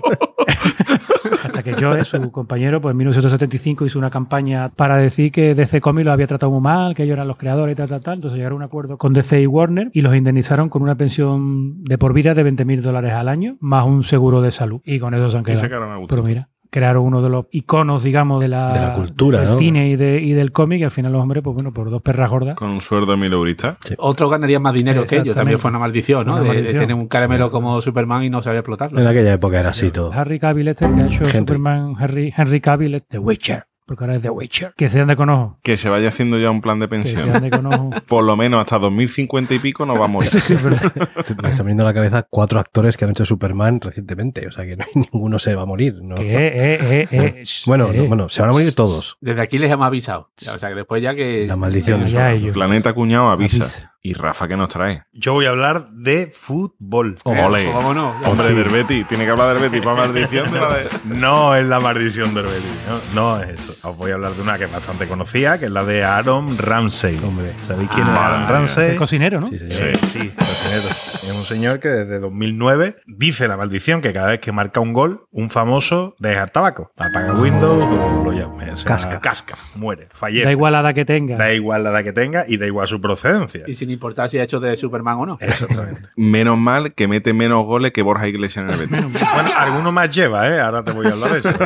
[1.91, 6.13] Joe, su compañero, pues en 1975 hizo una campaña para decir que DC Comics los
[6.13, 8.13] había tratado muy mal, que ellos eran los creadores y tal, tal, tal.
[8.15, 11.83] Entonces llegaron a un acuerdo con DC y Warner y los indemnizaron con una pensión
[11.83, 14.81] de por vida de 20 mil dólares al año, más un seguro de salud.
[14.85, 16.03] Y con eso se han Y quedado.
[16.03, 16.07] a.
[16.07, 19.57] Pero mira, crearon uno de los iconos, digamos, de la, De la cultura, del ¿no?
[19.57, 20.81] cine y, de- y del cómic.
[20.81, 22.55] Y al final los hombres, pues bueno, por dos perras gordas.
[22.55, 23.77] Con un sueldo de mil euristas.
[23.97, 25.35] Otros ganarían más dinero que ellos.
[25.35, 26.35] También fue una maldición, ¿no?
[26.35, 28.99] Una De- tener un caramelo como Superman y no sabía explotarlo.
[28.99, 30.11] En aquella época era así todo.
[30.13, 31.31] Harry Cavill este que ha hecho Henry.
[31.39, 33.65] Superman, Henry, Henry Cavill, The Witcher.
[33.85, 34.73] Porque ahora es The Witcher.
[34.75, 35.59] Que se ande con ojo.
[35.61, 37.35] Que se vaya haciendo ya un plan de Que se pensión.
[37.35, 37.89] ande con ojo.
[38.07, 40.25] Por lo menos hasta 2050 y pico nos vamos.
[40.25, 40.55] Sí, sí.
[41.41, 44.47] Me está viniendo a la cabeza cuatro actores que han hecho Superman recientemente.
[44.47, 45.99] O sea que no ninguno se va a morir.
[46.01, 46.15] ¿no?
[46.17, 47.97] Eh, eh, eh, Bueno, eh.
[47.97, 49.17] no, bueno, se van a morir todos.
[49.21, 50.29] Desde aquí les hemos avisado.
[50.35, 51.45] O sea, que después ya que...
[51.47, 51.99] La maldición.
[51.99, 52.53] Venga, ya ellos.
[52.53, 53.63] Planeta Cuñado avisa.
[53.63, 53.94] Avisa.
[54.05, 55.01] ¿Y Rafa qué nos trae?
[55.13, 57.17] Yo voy a hablar de fútbol.
[57.23, 57.73] Ole.
[57.73, 58.13] Vámonos.
[58.27, 59.07] Hombre, del Betis.
[59.07, 60.87] Tiene que hablar del Betis para maldición de la de...
[61.19, 62.77] No es la maldición del Betis,
[63.15, 63.15] ¿no?
[63.15, 63.75] no es eso.
[63.89, 66.55] Os voy a hablar de una que es bastante conocida, que es la de Aaron
[66.55, 67.19] Ramsey.
[67.23, 67.53] Hombre.
[67.65, 68.45] ¿Sabéis quién es Ah, Aaron ya.
[68.45, 68.91] Es Ramsey?
[68.91, 69.47] el cocinero, ¿no?
[69.47, 69.81] Sí, señor.
[69.87, 70.89] Eh, sí, cocinero.
[71.25, 74.93] Es un señor que desde 2009 dice la maldición que cada vez que marca un
[74.93, 76.91] gol, un famoso deja el tabaco.
[76.99, 78.69] Apaga Windows o lo llame.
[78.71, 79.19] o sea, Casca.
[79.19, 79.55] Casca.
[79.73, 80.07] Muere.
[80.11, 80.45] Fallece.
[80.45, 81.35] Da igual la edad que tenga.
[81.37, 83.63] Da igual la edad que tenga y da igual su procedencia.
[83.65, 85.37] Y sin importar si ha hecho de Superman o no.
[85.41, 86.09] Exactamente.
[86.17, 89.21] Menos mal que mete menos goles que Borja Iglesias en el Betis.
[89.33, 90.59] bueno, alguno más lleva, ¿eh?
[90.61, 91.49] Ahora te voy a hablar de eso.
[91.49, 91.57] es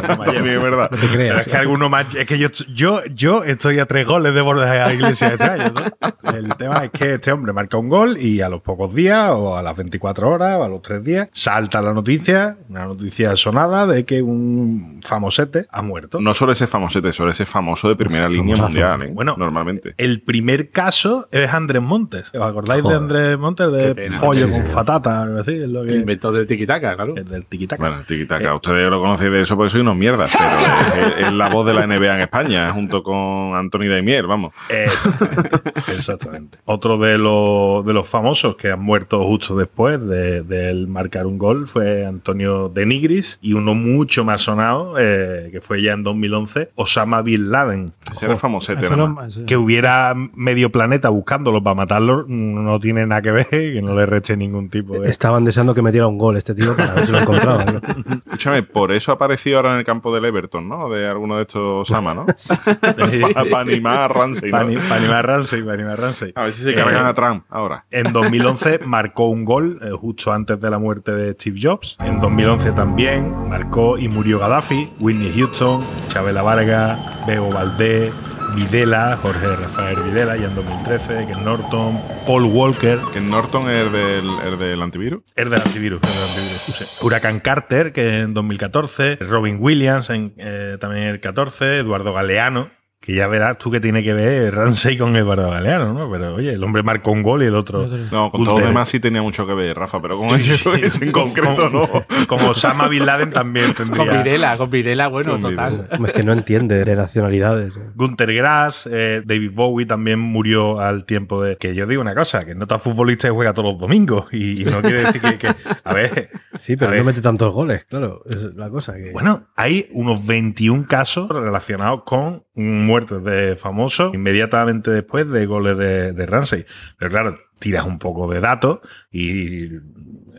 [0.61, 0.89] verdad.
[0.91, 1.37] No te Pero creas.
[1.41, 2.13] es que alguno más.
[2.15, 5.43] Es que yo, yo, yo estoy a tres goles de borde de la iglesia este
[5.43, 5.73] año.
[5.73, 6.31] ¿no?
[6.31, 9.57] El tema es que este hombre marca un gol y a los pocos días, o
[9.57, 13.85] a las 24 horas, o a los tres días, salta la noticia, una noticia sonada
[13.87, 16.19] de que un famosete ha muerto.
[16.21, 19.11] No suele ser famosete, suele ser famoso de primera línea mundial, ¿eh?
[19.13, 19.35] Bueno.
[19.37, 19.93] normalmente.
[19.97, 22.18] El primer caso es Andrés Montes.
[22.21, 22.97] ¿Os acordáis Joder.
[22.99, 23.71] de Andrés Montes?
[23.71, 24.71] De pollo Sí, con sí.
[24.71, 25.51] fatata, algo así.
[25.53, 27.13] Es lo El inventor del tiquitaca, claro.
[27.15, 27.81] El del tiquitaca.
[27.81, 31.49] Bueno, tiquitaca, ustedes lo conocen de eso porque soy unos mierdas, pero es, es la
[31.49, 34.53] voz de la NBA en España, junto con Anthony Daimier, vamos.
[34.69, 35.57] Exactamente.
[35.91, 36.57] exactamente.
[36.65, 41.25] Otro de los, de los famosos que han muerto justo después de, de él marcar
[41.25, 45.93] un gol fue Antonio de Nigris y uno mucho más sonado, eh, que fue ya
[45.93, 47.91] en 2011, Osama Bin Laden.
[48.11, 53.31] Ese era famosete, eso- Que hubiera medio planeta buscándolo para matarlo no tiene nada que
[53.31, 55.09] ver, que no le reste ningún tipo de...
[55.09, 57.81] Estaban deseando que metiera un gol este tío para ver si lo encontraban.
[57.81, 58.13] ¿no?
[58.25, 60.89] Escúchame, por eso ha aparecido ahora en el campo del Everton, ¿no?
[60.89, 62.25] De alguno de estos Osama, ¿no?
[63.49, 64.69] Para animar a Ramsey, Para ¿no?
[64.93, 66.31] animar a Ramsey, para animar a Ramsey.
[66.35, 67.85] A ver si se cargan Eh, a Trump ahora.
[67.91, 71.97] En 2011 marcó un gol eh, justo antes de la muerte de Steve Jobs.
[71.99, 78.11] En 2011 también marcó y murió Gaddafi, Whitney Houston, Chabela Vargas, Bego Valdés,
[78.55, 84.29] Videla, Jorge Rafael Videla, ya en 2013, Ken Norton, Paul Walker, Que Norton es del,
[84.51, 85.23] es del antivirus.
[85.35, 86.01] es del antivirus.
[86.03, 87.05] es del antivirus, sí.
[87.05, 92.69] Huracán Carter, que en 2014, Robin Williams en, eh, también el 14, Eduardo Galeano,
[93.09, 96.11] que ya verás tú que tiene que ver Ramsey con Eduardo Galeano, ¿no?
[96.11, 97.87] Pero oye, el hombre marcó un gol y el otro.
[98.11, 101.05] No, con todo lo demás sí tenía mucho que ver, Rafa, pero con eso ese
[101.05, 102.27] en concreto Con- no.
[102.27, 104.21] Como Osama Bin Laden también Con tendría.
[104.21, 105.89] Virela, con Virela, bueno, Con total.
[106.05, 107.73] Es que no entiende de nacionalidades.
[107.95, 111.57] Gunter Grass, eh, David Bowie también murió al tiempo de.
[111.57, 114.25] Que yo digo una cosa, que no está futbolista y juega todos los domingos.
[114.31, 116.29] Y, y no quiere decir que, que- A ver.
[116.59, 118.21] Sí, pero ver, no mete tantos goles, claro.
[118.29, 119.11] Es la cosa que.
[119.11, 126.13] Bueno, hay unos 21 casos relacionados con muertes de famosos inmediatamente después de goles de,
[126.13, 126.65] de Ramsey.
[126.97, 128.79] Pero claro, tiras un poco de datos
[129.11, 129.67] y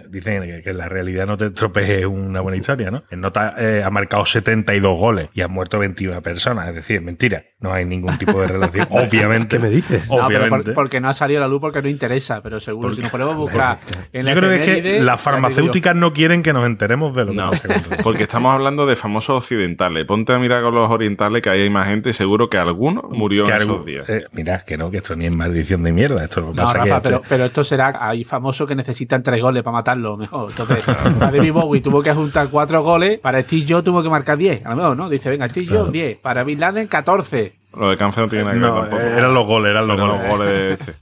[0.08, 3.04] dicen que, la realidad no te estropee una buena historia, ¿no?
[3.12, 6.68] Nota eh, ha marcado 72 goles y han muerto 21 personas.
[6.68, 7.44] Es decir, mentira.
[7.60, 8.86] No hay ningún tipo de relación.
[8.90, 9.56] Obviamente.
[9.56, 10.08] ¿Qué me dices?
[10.08, 10.64] No, pero Obviamente.
[10.72, 13.02] por- porque no ha salido a la luz porque no interesa, pero seguro Porque- si
[13.02, 13.78] nos ponemos a buscar
[14.12, 17.26] en la Yo creo que es que las farmacéuticas no quieren que nos enteremos de
[17.26, 17.68] lo que No, pasa
[18.02, 20.06] porque estamos hablando de famosos occidentales.
[20.06, 23.02] Ponte a mirar con los orientales que ahí hay más gente y seguro que alguno
[23.12, 24.08] murió Que en algo- esos días.
[24.08, 26.24] eh, mira, que no, que esto ni es maldición de mierda.
[26.24, 27.96] Esto lo que No, pasa Rafa, que pero, pero esto será.
[28.00, 30.50] Hay famosos que necesitan tres goles para matarlo mejor.
[30.50, 33.18] Entonces, para David Bowie tuvo que juntar cuatro goles.
[33.20, 34.64] Para Steve Jobs tuvo que marcar 10.
[34.66, 35.08] A lo mejor, ¿no?
[35.08, 36.18] Dice, venga, Steve Jobs 10.
[36.18, 37.54] Para Bin Laden 14.
[37.76, 39.02] Lo de cáncer no tiene nada que ver No, tampoco.
[39.02, 40.28] eran los goles, eran los Eran goles.
[40.28, 40.94] los goles de este.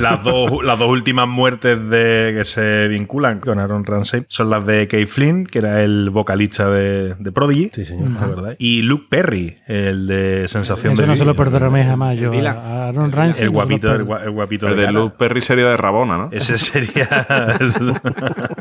[0.00, 4.66] Las dos, las dos últimas muertes de, que se vinculan con Aaron Ramsey son las
[4.66, 7.70] de Kay Flynn, que era el vocalista de, de Prodigy.
[7.72, 8.10] Sí, señor.
[8.10, 8.56] la verdad.
[8.58, 12.32] Y Luke Perry, el de Sensación Eso de no se lo perdonaré jamás yo.
[12.32, 13.44] A Aaron Ramsey.
[13.44, 14.92] El no guapito, el, guapito El de.
[14.92, 16.28] Luke Perry sería de Rabona, ¿no?
[16.32, 17.26] Ese sería.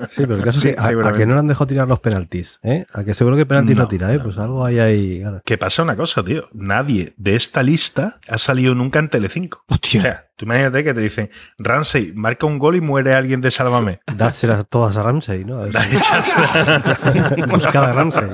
[0.10, 2.00] Sí, pero el caso Sí, es que a, que no le han dejado tirar los
[2.00, 2.86] penaltis, ¿eh?
[2.94, 4.20] A que seguro que penaltis no, No, tira, ¿eh?
[4.20, 5.20] Pues algo hay ahí.
[5.22, 5.42] claro.
[5.44, 6.48] que pasa una cosa, tío.
[6.54, 9.64] Nadie de esta lista ha salido nunca en Telecinco.
[9.68, 10.00] Hostia.
[10.00, 13.52] O sea, tú imagínate que te dicen, Ramsey, marca un gol y muere alguien de
[13.52, 14.00] Sálvame.
[14.16, 15.58] Dárselas todas a Ramsey, ¿no?
[17.50, 18.30] Buscada a Ramsey.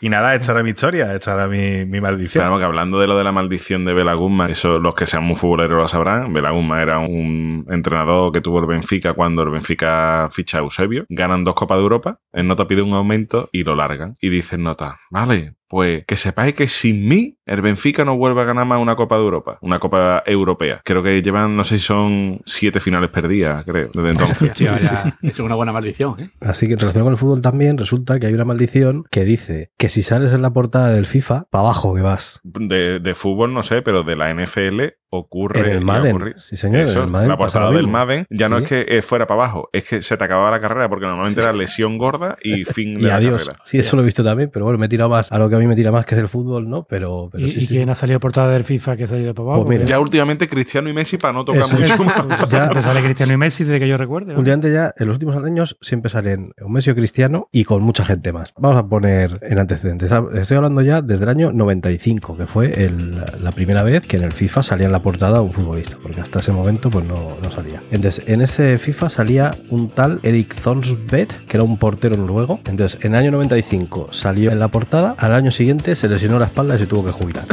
[0.00, 2.42] y nada, esta era mi historia, esta era mi, mi maldición.
[2.42, 5.24] Claro, que hablando de lo de la maldición de Bela Guzmán, eso los que sean
[5.24, 6.32] muy futboleros lo sabrán.
[6.32, 11.06] Bela Guzmán era un entrenador que tuvo el Benfica cuando el Benfica ficha a Eusebio.
[11.08, 14.16] Ganan dos Copas de Europa, el Nota pide un aumento y lo largan.
[14.20, 18.44] Y dice Nota, vale, pues que sepáis que sin mí el Benfica no vuelve a
[18.44, 20.80] ganar más una Copa de Europa, una Copa Europea.
[20.84, 24.42] Creo que llevan, no sé si son siete finales perdidas, creo, desde entonces.
[24.42, 26.30] Hostia, ya, Es una buena maldición, ¿eh?
[26.40, 29.70] Así que en relación con el fútbol también resulta que hay una maldición que dice
[29.78, 32.40] que si sales en la portada del FIFA, para abajo que vas.
[32.44, 34.80] De, de fútbol no sé, pero de la NFL
[35.18, 35.60] ocurre.
[35.60, 37.88] En el Madden, sí, señor, en Eso, el Madden la pasa portada lo del.
[37.88, 40.60] Madden ya no es que eh, fuera para abajo, es que se te acababa la
[40.60, 43.44] carrera porque normalmente era lesión gorda y fin de Y la adiós.
[43.46, 43.62] carrera.
[43.64, 45.56] Sí, eso lo he visto también, pero bueno, me he tirado más a lo que
[45.56, 46.84] a mí me tira más, que es el fútbol, ¿no?
[46.84, 47.74] Pero, pero ¿Y, sí, y sí, sí.
[47.76, 49.64] quién ha salido portada del FIFA que se ha ido para abajo?
[49.64, 52.48] Pues mira, Ya últimamente Cristiano y Messi para no tocar Eso mucho más.
[52.50, 54.32] Ya, Pero sale Cristiano y Messi desde que yo recuerde.
[54.32, 54.38] ¿no?
[54.38, 58.04] Últimamente ya, en los últimos años, siempre salen un Messi o Cristiano y con mucha
[58.04, 58.52] gente más.
[58.58, 60.10] Vamos a poner en antecedentes.
[60.34, 64.22] Estoy hablando ya desde el año 95, que fue el- la primera vez que en
[64.24, 67.50] el FIFA salía en la portada un futbolista, porque hasta ese momento pues no, no
[67.52, 67.78] salía.
[67.92, 72.58] Entonces, en ese FIFA salía un tal Erik Thonsbeth, que era un portero noruego.
[72.66, 76.46] Entonces, en el año 95 salió en la portada, al año siguiente se lesionó la
[76.46, 77.44] espalda y se tuvo que jubilar.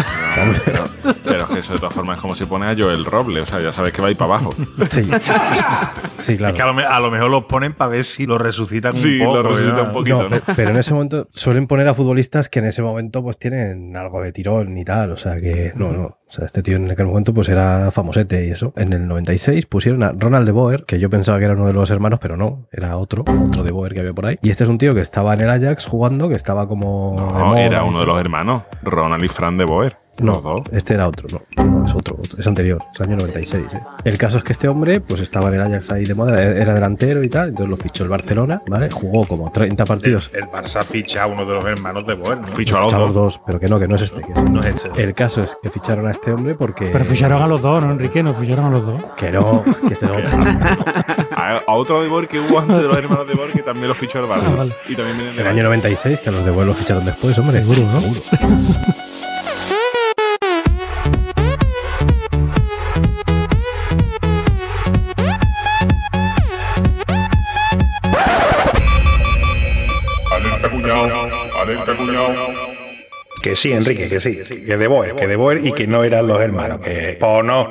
[1.23, 3.45] Pero es que eso de todas formas es como si pone a Joel Roble, o
[3.45, 4.55] sea, ya sabes que va a ir para abajo.
[4.89, 5.03] Sí,
[6.19, 6.53] sí claro.
[6.53, 9.19] Es que a lo, a lo mejor los ponen para ver si lo resucitan Sí,
[9.19, 9.37] un poco.
[9.43, 10.23] lo resucitan un poquito.
[10.23, 10.39] No, ¿no?
[10.41, 13.95] pe- pero en ese momento suelen poner a futbolistas que en ese momento pues tienen
[13.97, 16.89] algo de tirón y tal, o sea que no, no, o sea, este tío en
[16.89, 18.71] aquel momento pues era famosete y eso.
[18.77, 21.73] En el 96 pusieron a Ronald de Boer, que yo pensaba que era uno de
[21.73, 24.39] los hermanos, pero no, era otro, otro de Boer que había por ahí.
[24.41, 27.39] Y este es un tío que estaba en el Ajax jugando, que estaba como de
[27.39, 29.97] No, moda era uno de los hermanos, Ronald y Fran de Boer.
[30.19, 30.61] Los No, dos.
[30.71, 33.65] este era otro, no, no, es otro, otro, es anterior, es año 96.
[33.73, 33.79] ¿eh?
[34.03, 36.73] El caso es que este hombre, pues estaba en el Ajax ahí de moda, era
[36.73, 38.91] delantero y tal, entonces lo fichó el Barcelona, ¿vale?
[38.91, 40.29] Jugó como 30 El, partidos.
[40.33, 42.47] el Barça ficha a uno de los hermanos de Boer, ¿no?
[42.47, 43.13] Fichó a los dos.
[43.13, 44.21] dos, pero que no, que no es este.
[44.21, 45.01] que es- No es este.
[45.01, 46.87] El caso es que ficharon a este hombre porque.
[46.87, 48.21] Pero ficharon a los dos, ¿no, Enrique?
[48.21, 49.03] No ficharon a los dos.
[49.15, 50.13] Que no, que este no.
[51.35, 53.87] A, a otro de Boer que hubo antes de los hermanos de Boer que también
[53.87, 54.43] los fichó el Barça.
[54.45, 54.73] Ah, vale.
[54.87, 57.59] Y también En el año 96, que a los de vuelo ficharon después, hombre.
[57.61, 57.97] Seguro, ¿no?
[57.97, 58.37] Alerta
[73.41, 76.27] Que sí, Enrique, que sí, que de Boer, que de Boer y que no eran
[76.27, 76.79] los hermanos.
[76.79, 77.67] Que, pues no,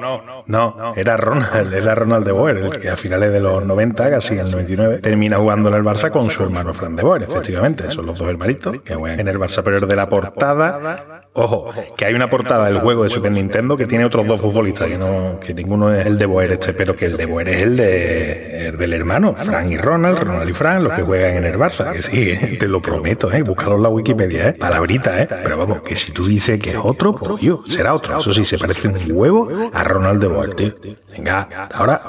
[0.46, 4.34] no, era Ronald, era Ronald de Boer, el que a finales de los 90, casi
[4.34, 7.90] en el 99, termina jugando en el Barça con su hermano Fran de Boer, efectivamente.
[7.90, 12.14] Son los dos hermanitos que en el Barça, pero de la portada Ojo, que hay
[12.14, 15.54] una portada del juego de Super Nintendo que tiene otros dos futbolistas, que, no, que
[15.54, 18.76] ninguno es el de Boer este, pero que el de Boer es el, de, el
[18.76, 21.92] del hermano, Frank y Ronald, Ronald y Frank, los que juegan en el Barça.
[21.92, 23.42] Que sí, eh, te lo prometo, ¿eh?
[23.42, 24.52] búscalo en la Wikipedia, ¿eh?
[24.54, 25.28] palabrita, ¿eh?
[25.28, 28.18] pero vamos, que si tú dices que es otro, pues yo, será otro.
[28.18, 30.74] Eso sí, se parece un huevo a Ronald de Boer, tío.
[31.12, 32.02] Venga, ahora...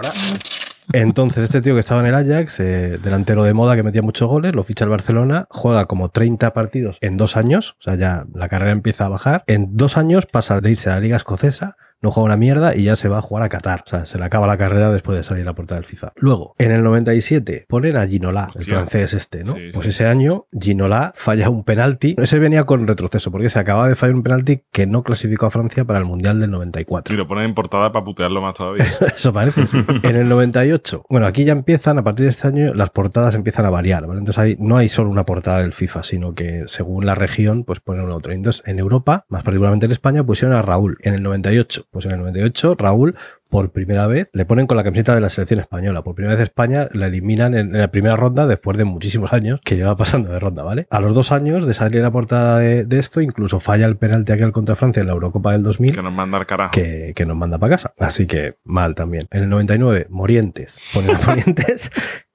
[0.93, 4.27] Entonces, este tío que estaba en el Ajax, eh, delantero de moda que metía muchos
[4.27, 8.25] goles, lo ficha el Barcelona, juega como 30 partidos en dos años, o sea, ya
[8.33, 9.43] la carrera empieza a bajar.
[9.47, 12.83] En dos años pasa de irse a la Liga Escocesa no juega una mierda y
[12.83, 13.83] ya se va a jugar a Qatar.
[13.85, 16.13] O sea, se le acaba la carrera después de salir a la puerta del FIFA.
[16.15, 18.75] Luego, en el 97, ponen a Ginola, el Hostia.
[18.75, 19.53] francés este, ¿no?
[19.53, 19.89] Sí, pues sí.
[19.89, 22.15] ese año, Ginola falla un penalti.
[22.17, 25.51] Ese venía con retroceso, porque se acababa de fallar un penalti que no clasificó a
[25.51, 27.13] Francia para el Mundial del 94.
[27.13, 28.85] Y lo ponen en portada para putearlo más todavía.
[29.15, 29.67] Eso parece.
[29.67, 29.83] sí.
[30.03, 31.05] En el 98.
[31.09, 34.19] Bueno, aquí ya empiezan, a partir de este año, las portadas empiezan a variar, ¿vale?
[34.19, 37.79] Entonces ahí no hay solo una portada del FIFA, sino que según la región, pues
[37.79, 38.33] ponen una otra.
[38.33, 40.97] Entonces, en Europa, más particularmente en España, pusieron a Raúl.
[41.01, 41.85] En el 98.
[41.91, 43.15] Pues en el 98, Raúl,
[43.49, 46.03] por primera vez, le ponen con la camiseta de la selección española.
[46.03, 49.59] Por primera vez España la eliminan en, en la primera ronda después de muchísimos años
[49.65, 50.87] que lleva pasando de ronda, ¿vale?
[50.89, 53.97] A los dos años de salir en la portada de, de esto, incluso falla el
[53.97, 56.71] penalti aquel contra Francia en la Eurocopa del 2000 que nos manda al carajo.
[56.71, 57.93] que, que nos manda para casa.
[57.99, 59.27] Así que mal también.
[59.31, 60.79] En el 99, Morientes.
[60.93, 61.91] Ponen a Morientes,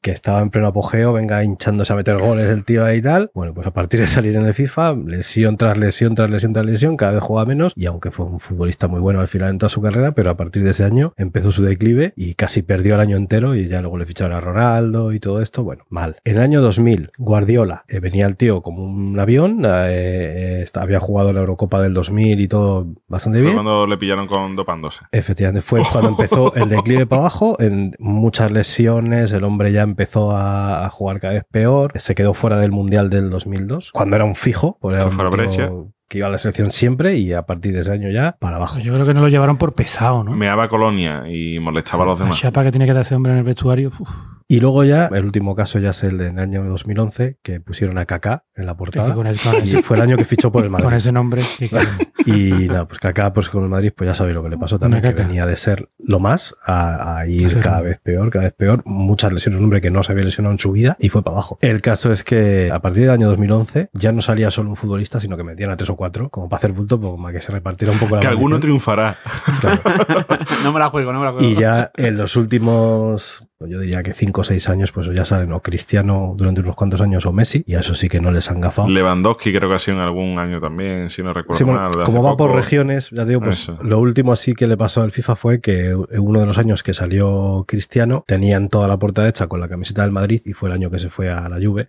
[0.07, 3.33] que estaba en pleno apogeo, venga hinchándose a meter goles el tío ahí y tal.
[3.35, 6.65] Bueno, pues a partir de salir en el FIFA, lesión tras lesión, tras lesión, tras
[6.65, 7.73] lesión, cada vez juega menos.
[7.75, 10.37] Y aunque fue un futbolista muy bueno al final en toda su carrera, pero a
[10.37, 13.81] partir de ese año empezó su declive y casi perdió el año entero y ya
[13.81, 15.65] luego le ficharon a Ronaldo y todo esto.
[15.65, 16.19] Bueno, mal.
[16.23, 21.01] En el año 2000, Guardiola, eh, venía el tío como un avión, eh, eh, había
[21.01, 23.57] jugado la Eurocopa del 2000 y todo bastante Fue bien.
[23.57, 25.01] cuando le pillaron con dopándose.
[25.11, 29.96] Efectivamente, fue cuando empezó el declive para abajo, en muchas lesiones, el hombre ya empezó
[30.33, 34.25] a, a jugar cada vez peor, se quedó fuera del Mundial del 2002, cuando era
[34.25, 35.71] un fijo, Se fue a tío brecha.
[36.09, 38.79] Que iba a la selección siempre y a partir de ese año ya para abajo.
[38.79, 40.33] Yo creo que no lo llevaron por pesado, ¿no?
[40.33, 42.39] Meaba colonia y molestaba a los La demás.
[42.41, 43.89] chapa que tiene que dar ese hombre en el vestuario.
[43.99, 44.09] uf,
[44.49, 48.07] Y luego ya, el último caso ya es el del año 2011, que pusieron a
[48.07, 49.15] Kaká en la portada.
[49.15, 50.97] con, el- con Y ese, fue el año que fichó por el con Madrid.
[50.99, 51.43] ese nombre.
[51.59, 51.69] que-
[52.25, 54.59] que- Y nada, pues Kaká pues con el Madrid, pues ya sabéis lo que le
[54.59, 57.57] pasó también, que venía de ser lo más a, a ir Sí.
[57.61, 58.83] cada vez peor, cada vez peor.
[58.85, 61.35] Muchas lesiones, un hombre que no se había lesionado en su vida y fue para
[61.35, 61.59] abajo.
[61.61, 65.19] El caso es que a partir del año 2011 ya no salía solo un futbolista,
[65.19, 67.53] sino que metían a tres o cuatro, como para hacer bulto, pues, para que se
[67.53, 69.17] repartiera un poco la Que alguno triunfará.
[69.61, 69.81] Claro.
[70.65, 71.47] no me la juego, no me la juego.
[71.47, 75.25] Y ya en los últimos, pues yo diría que cinco o seis años, pues ya
[75.25, 78.31] salen o Cristiano durante unos cuantos años o Messi, y a eso sí que no
[78.31, 78.89] les han gafado.
[78.89, 82.05] Lewandowski creo que ha sido en algún año también, si no recuerdo Sí, bueno, mal.
[82.05, 83.79] como va por regiones, ya digo, pues Eso.
[83.83, 86.95] lo último así que le pasó al FIFA fue que uno de los años que
[86.95, 90.75] salió Cristiano tenían toda la puerta hecha con la camiseta del Madrid y fue el
[90.75, 91.89] año que se fue a la Juve.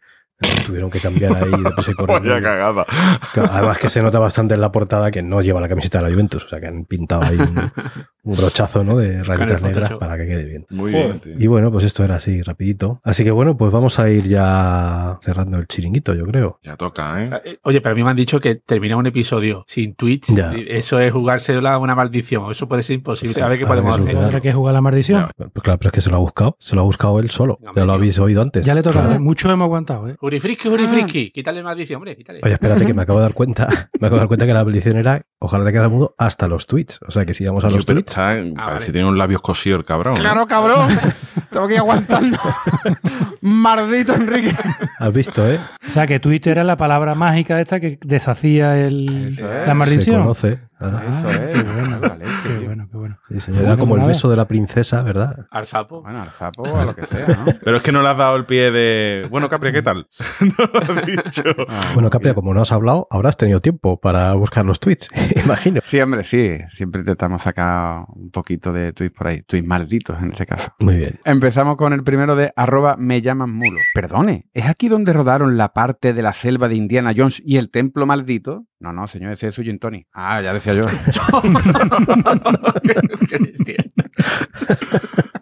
[0.66, 2.30] Tuvieron que cambiar ahí de y corriendo.
[2.30, 2.86] Vaya cagada.
[3.52, 6.14] Además que se nota bastante en la portada que no lleva la camiseta de la
[6.14, 7.72] Juventus, o sea que han pintado ahí un,
[8.24, 8.98] un brochazo ¿no?
[8.98, 10.66] de rayitas negras para que quede bien.
[10.70, 11.34] Muy bien, tío.
[11.38, 13.02] Y bueno, pues esto era así rapidito.
[13.04, 16.60] Así que bueno, pues vamos a ir ya cerrando el chiringuito, yo creo.
[16.64, 17.30] Ya toca, ¿eh?
[17.46, 20.54] Eh, Oye, pero a mí me han dicho que terminar un episodio sin tweets, Ya.
[20.54, 22.52] eso es jugárselo a una maldición.
[22.52, 23.34] Eso puede ser imposible.
[23.34, 24.18] Sí, a ver qué a podemos hacer.
[24.18, 25.28] Habrá que jugar la maldición.
[25.36, 26.58] Pues claro, pero es que se lo ha buscado.
[26.60, 27.58] Se lo ha buscado él solo.
[27.76, 28.66] Ya lo habéis oído antes.
[28.66, 29.00] Ya le toca.
[29.02, 29.16] Claro.
[29.16, 29.20] ¿eh?
[29.20, 30.16] Mucho hemos aguantado, ¿eh?
[30.28, 31.32] Jurifrisky, jurifrisky.
[31.32, 32.42] Quítale maldición, hombre, quítale.
[32.44, 33.90] Oye, espérate que me acabo de dar cuenta.
[33.98, 36.68] Me acabo de dar cuenta que la maldición era ojalá te quede mudo hasta los
[36.68, 37.00] tweets.
[37.08, 38.10] O sea que si vamos a los tweets.
[38.10, 38.86] está- parece vale.
[38.86, 40.18] que tiene un labios cosido el cabrón.
[40.18, 40.20] ¿eh?
[40.20, 40.90] Claro, cabrón.
[41.50, 42.38] Tengo que ir aguantando.
[43.48, 44.54] Maldito Enrique.
[45.00, 45.60] Has visto, ¿eh?
[45.88, 49.60] O sea, que Twitter era la palabra mágica esta que deshacía el, Eso es.
[49.62, 50.22] la Se maldición.
[50.22, 50.60] conoce.
[50.78, 51.00] claro.
[51.02, 51.64] Ah, Eso es.
[51.64, 53.18] Qué bueno, Vale, qué bueno, qué bueno.
[53.28, 53.64] Sí, señor.
[53.66, 55.46] Era como el beso de la princesa, ¿verdad?
[55.52, 56.02] Al sapo.
[56.02, 57.46] Bueno, al sapo o a lo que sea, ¿no?
[57.64, 59.28] Pero es que no le has dado el pie de.
[59.30, 60.08] Bueno, Capri, ¿qué tal?
[60.42, 61.44] no lo has dicho.
[61.70, 65.08] Ah, Bueno, Capria, como no has hablado, ahora has tenido tiempo para buscar los tweets.
[65.44, 65.82] Imagino.
[65.86, 66.58] Sí, hombre, sí.
[66.76, 69.42] Siempre intentamos sacar un poquito de tweets por ahí.
[69.44, 70.72] Tweets malditos en este caso.
[70.80, 71.20] Muy bien.
[71.26, 73.80] Empezamos con el primero de arroba me llaman mulo.
[73.94, 77.70] Perdone, ¿es aquí donde rodaron la parte de la selva de Indiana Jones y el
[77.70, 78.66] templo maldito?
[78.80, 80.08] No, no, señor, ese es su gin tonic.
[80.14, 80.84] Ah, ya decía yo.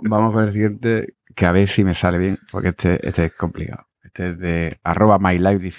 [0.02, 3.34] Vamos con el siguiente, que a ver si me sale bien, porque este, este es
[3.34, 3.88] complicado.
[4.04, 5.70] Este es de arroba my life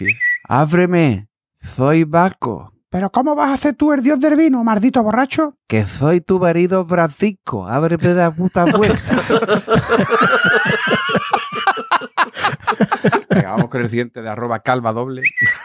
[0.44, 2.75] Ábreme, soy Baco.
[2.88, 5.56] ¿Pero cómo vas a ser tú el dios del vino, maldito borracho?
[5.66, 9.22] Que soy tu marido Francisco, ábreme la puta puerta.
[13.30, 15.22] Venga, vamos con el siguiente de arroba calva doble.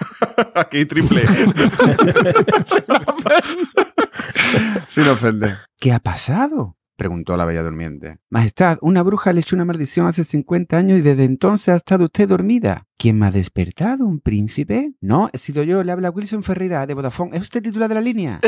[0.56, 1.26] Aquí triple.
[4.90, 5.60] Sin ofender.
[5.80, 6.76] ¿Qué ha pasado?
[7.02, 8.20] Preguntó la Bella Durmiente.
[8.30, 12.06] Majestad, una bruja le echó una maldición hace 50 años y desde entonces ha estado
[12.06, 12.86] usted dormida.
[12.96, 14.06] ¿Quién me ha despertado?
[14.06, 14.94] ¿Un príncipe?
[15.02, 17.36] No, he sido yo, le habla Wilson Ferreira de Vodafone.
[17.36, 18.40] ¿Es usted titular de la línea?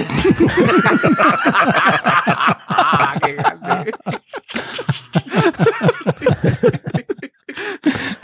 [3.24, 3.92] Qué grande.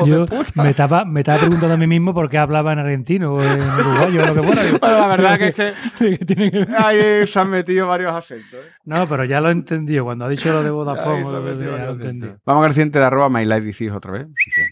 [0.09, 3.41] Yo me estaba, me estaba preguntando a mí mismo por qué hablaba en argentino o
[3.41, 4.61] en uruguayo o lo que fuera.
[4.79, 8.53] Bueno, la verdad que es que ahí se han metido varios acentos.
[8.53, 8.69] ¿eh?
[8.85, 10.03] No, pero ya lo he entendido.
[10.05, 12.37] Cuando ha dicho lo de Vodafone, lo de- ya lo entendido.
[12.45, 14.27] Vamos al siguiente de arroba MyLifeDicis otra vez.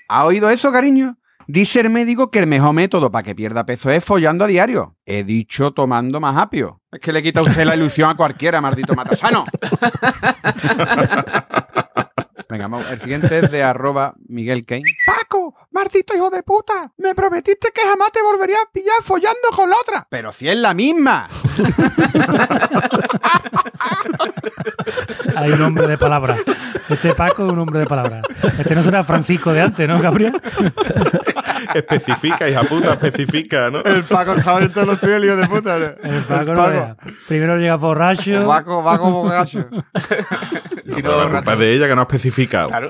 [0.10, 1.18] ¿Ha oído eso, cariño?
[1.50, 4.98] Dice el médico que el mejor método para que pierda peso es follando a diario.
[5.06, 6.82] He dicho tomando más apio.
[6.92, 9.46] Es que le quita usted la ilusión a cualquiera, maldito matasano.
[12.58, 12.92] Venga.
[12.92, 14.84] El siguiente es de arroba Miguel Kane.
[15.06, 16.92] Paco, maldito hijo de puta.
[16.98, 20.08] Me prometiste que jamás te volvería a pillar follando con la otra.
[20.10, 21.28] Pero si es la misma.
[25.36, 26.36] Hay un hombre de palabra.
[26.90, 28.22] Este Paco es un hombre de palabra.
[28.58, 30.34] Este no será Francisco de antes, ¿no, Gabriel?
[31.74, 33.82] Especifica, hija puta, especifica, ¿no?
[33.84, 35.78] El Paco estaba en todos los tuyos, hijo de puta.
[35.78, 36.98] El Paco no vea.
[37.28, 38.48] Primero llega borracho.
[38.48, 39.68] Paco, Paco Bogacho.
[40.86, 42.70] Si no, la culpa es de ella que no ha especificado.
[42.70, 42.90] Claro.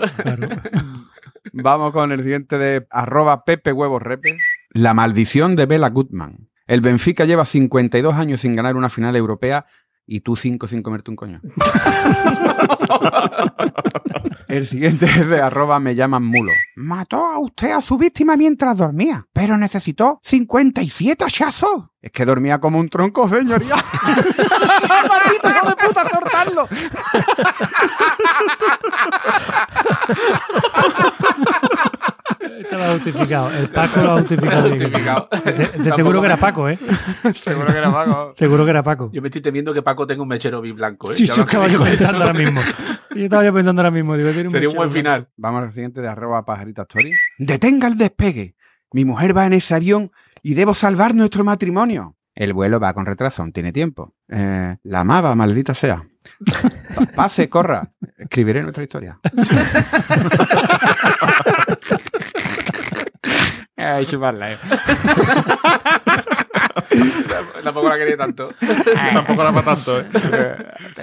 [1.52, 4.38] Vamos con el siguiente de arroba Pepe Huevos Repes.
[4.70, 6.48] La maldición de Bela Goodman.
[6.68, 9.66] El Benfica lleva 52 años sin ganar una final europea
[10.08, 11.42] y tú 5 sin comerte un coño.
[14.48, 16.52] el siguiente es de arroba me llaman mulo.
[16.76, 21.90] Mató a usted a su víctima mientras dormía, pero necesitó 57 hachazos.
[22.02, 23.76] Es que dormía como un tronco, señoría.
[25.10, 26.70] ¡Maldito hijo de puta, cortarlo!
[32.60, 33.52] Estaba justificado.
[33.52, 35.30] El Paco lo ha justificado.
[35.96, 36.78] seguro que era Paco, ¿eh?
[37.36, 38.32] Seguro que era Paco.
[38.34, 39.10] Seguro que era Paco.
[39.14, 41.12] Yo me estoy temiendo que Paco tenga un mechero bien blanco.
[41.12, 41.16] ¿eh?
[41.16, 42.62] Sí, Ya yo lo estaba yo pensando ahora mismo.
[43.16, 44.16] Yo estaba yo pensando ahora mismo.
[44.18, 45.28] Digo, tiene Sería un buen final.
[45.38, 47.12] Vamos al siguiente de arroba pajarita story.
[47.38, 48.56] Detenga el despegue.
[48.92, 52.16] Mi mujer va en ese avión y debo salvar nuestro matrimonio.
[52.36, 54.14] El vuelo va con retraso, aún tiene tiempo.
[54.30, 56.04] Eh, la amaba, maldita sea.
[56.46, 57.90] Pa- Pase, corra.
[58.18, 59.20] Escribiré nuestra historia.
[63.88, 64.58] Ay, chuparla, eh.
[67.64, 68.50] Tampoco la quería tanto.
[69.14, 70.06] Tampoco era para tanto, ¿eh?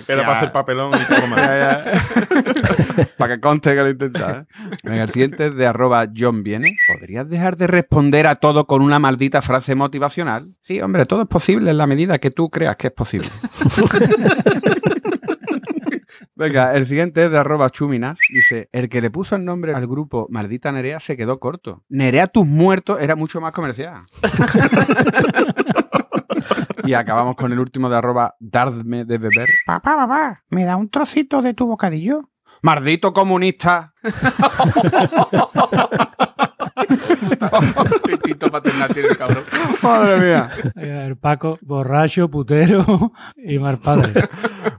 [0.09, 1.41] Era para hacer papelón y poco más.
[3.17, 4.31] Para que conste que lo intenta.
[4.31, 4.45] ¿eh?
[4.83, 6.77] Venga, el siguiente es de arroba John Viene.
[6.87, 10.49] ¿Podrías dejar de responder a todo con una maldita frase motivacional?
[10.63, 13.29] Sí, hombre, todo es posible en la medida que tú creas que es posible.
[16.35, 18.19] Venga, el siguiente es de arroba chuminas.
[18.33, 21.85] Dice, el que le puso el nombre al grupo Maldita Nerea se quedó corto.
[21.89, 24.01] Nerea tus muertos era mucho más comercial.
[26.85, 29.49] y acabamos con el último de arroba Dardme de beber.
[29.67, 32.31] Papá, papá, ¿me da un trocito de tu bocadillo?
[32.63, 33.95] ¡Maldito comunista!
[38.11, 39.45] Instinto paternal tiene el cabrón.
[39.83, 40.51] ¡Madre mía!
[40.77, 44.29] El Paco, borracho, putero y mal padre.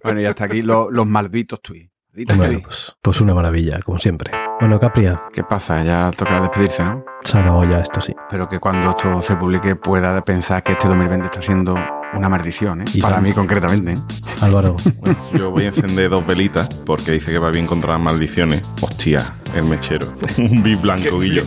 [0.03, 1.91] Bueno, y hasta aquí lo- los malditos tweets.
[2.13, 4.31] Malditos Bueno, pues, pues una maravilla, como siempre.
[4.59, 5.83] Bueno, Capria, ¿Qué pasa?
[5.83, 7.03] Ya toca despedirse, ¿no?
[7.25, 8.15] Se ha acabado ya esto, sí.
[8.29, 11.75] Pero que cuando esto se publique pueda pensar que este 2020 está siendo
[12.13, 12.85] una maldición, ¿eh?
[12.93, 13.93] Y Para mí concretamente.
[13.93, 13.97] ¿eh?
[14.41, 14.75] Álvaro,
[15.33, 18.61] Yo voy a encender dos velitas porque dice que va bien contra las maldiciones.
[18.81, 19.23] Hostia,
[19.53, 20.07] el mechero.
[20.37, 21.43] Un bif blanco, Guillo.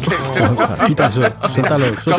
[0.87, 1.23] quita eso,
[1.55, 2.17] suéltalo, eso,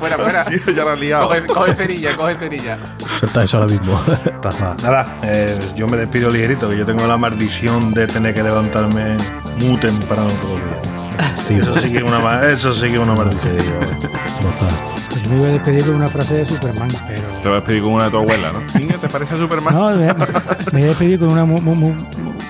[0.00, 0.44] Fuera, fuera.
[0.44, 1.28] Sí, ya la has liado.
[1.28, 2.78] Coge, coge cerilla, coge cerilla.
[3.18, 4.00] suelta eso ahora mismo.
[4.42, 8.42] Rafa, Nada, eh, yo me despido ligerito, que yo tengo la maldición de tener que
[8.42, 9.16] levantarme
[9.58, 11.03] muy temprano todos los días.
[11.48, 14.93] Eso sí que es una, eso sí una.
[15.10, 17.22] Pues yo me iba a despedir con una frase de Superman, pero.
[17.42, 18.60] Te vas a despedir con una de tu abuela, ¿no?
[18.80, 19.74] Niña, ¿te parece a Superman?
[19.74, 19.96] No, me,
[20.72, 21.94] me voy a despedir con una mu- mu- mu-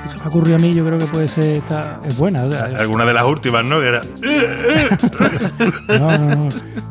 [0.03, 2.45] que se me ha ocurrido a mí, yo creo que puede ser, esta, es buena.
[2.45, 3.81] o sea, Alguna de las últimas, ¿no?
[3.81, 4.01] Que era.
[5.89, 6.49] No, no, no.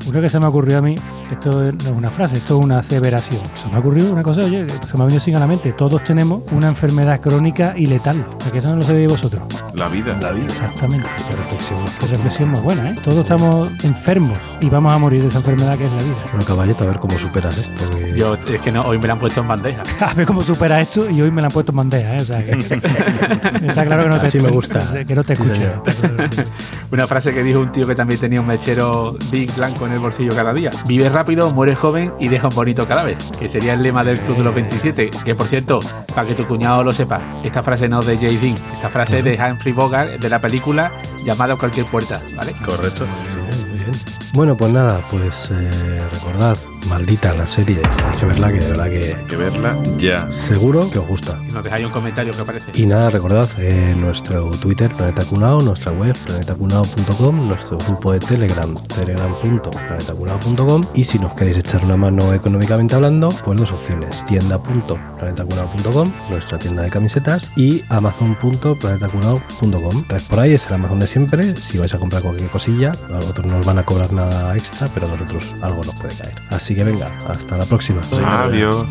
[0.07, 0.95] Una que se me ocurrió a mí,
[1.31, 3.41] esto no es una frase, esto es una aseveración.
[3.61, 5.47] Se me ha ocurrido una cosa, oye, que se me ha venido sin a la
[5.47, 5.73] mente.
[5.73, 8.25] Todos tenemos una enfermedad crónica y letal.
[8.39, 9.41] Porque eso no lo sabéis vosotros.
[9.75, 10.15] La vida.
[10.21, 10.45] La vida.
[10.45, 11.07] Exactamente.
[11.27, 12.95] Qué reflexión, qué reflexión más buena, ¿eh?
[13.03, 16.15] Todos estamos enfermos y vamos a morir de esa enfermedad que es la vida.
[16.31, 17.89] Bueno, caballito, a ver cómo superas esto.
[17.97, 19.83] que- Yo, es que no, hoy me la han puesto en bandeja.
[20.01, 22.21] A ver cómo supera esto y hoy me la han puesto en bandeja, ¿eh?
[22.21, 22.51] O sea, que,
[23.67, 24.83] está claro que no te Así me gusta.
[25.07, 25.55] Que no te Sí, escucho.
[25.91, 26.47] señor.
[26.91, 29.99] Una frase que dijo un tío que también tenía un mechero big blanco en el
[29.99, 30.71] bolsillo cada día.
[30.87, 33.17] Vive rápido, muere joven y deja un bonito cadáver.
[33.39, 35.09] Que sería el lema del Club de los 27.
[35.23, 35.79] Que por cierto,
[36.13, 38.55] para que tu cuñado lo sepa, esta frase no es de Jay Dean.
[38.75, 40.91] Esta frase es de Humphrey Bogart de la película
[41.25, 42.21] llamada Cualquier Puerta.
[42.35, 42.53] ¿Vale?
[42.65, 43.05] Correcto.
[43.05, 44.22] Muy bien, muy bien.
[44.33, 46.57] Bueno, pues nada, pues eh, recordad,
[46.89, 50.31] maldita la serie, tenéis que verla, que de verdad que Hay que verla ya.
[50.31, 51.37] seguro que os gusta.
[51.47, 52.71] Y nos dejáis un comentario que parece.
[52.73, 58.73] Y nada, recordad, eh, nuestro Twitter, Planeta Cunao, nuestra web, planetacunao.com, nuestro grupo de Telegram,
[58.95, 66.57] telegram.planetacunao.com y si nos queréis echar una mano económicamente hablando, pues dos opciones, tienda.planetacunao.com, nuestra
[66.57, 70.03] tienda de camisetas, y amazon.planetacunao.com.
[70.09, 73.17] Pues por ahí es el Amazon de siempre, si vais a comprar cualquier cosilla, a
[73.17, 74.22] vosotros no os van a cobrar nada
[74.55, 76.33] extra, pero a nosotros algo nos puede caer.
[76.49, 78.01] Así que venga, hasta la próxima.
[78.25, 78.85] Adiós.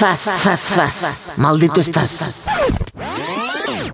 [0.00, 1.32] Zas, zas, zas.
[1.36, 2.30] Maldito estás.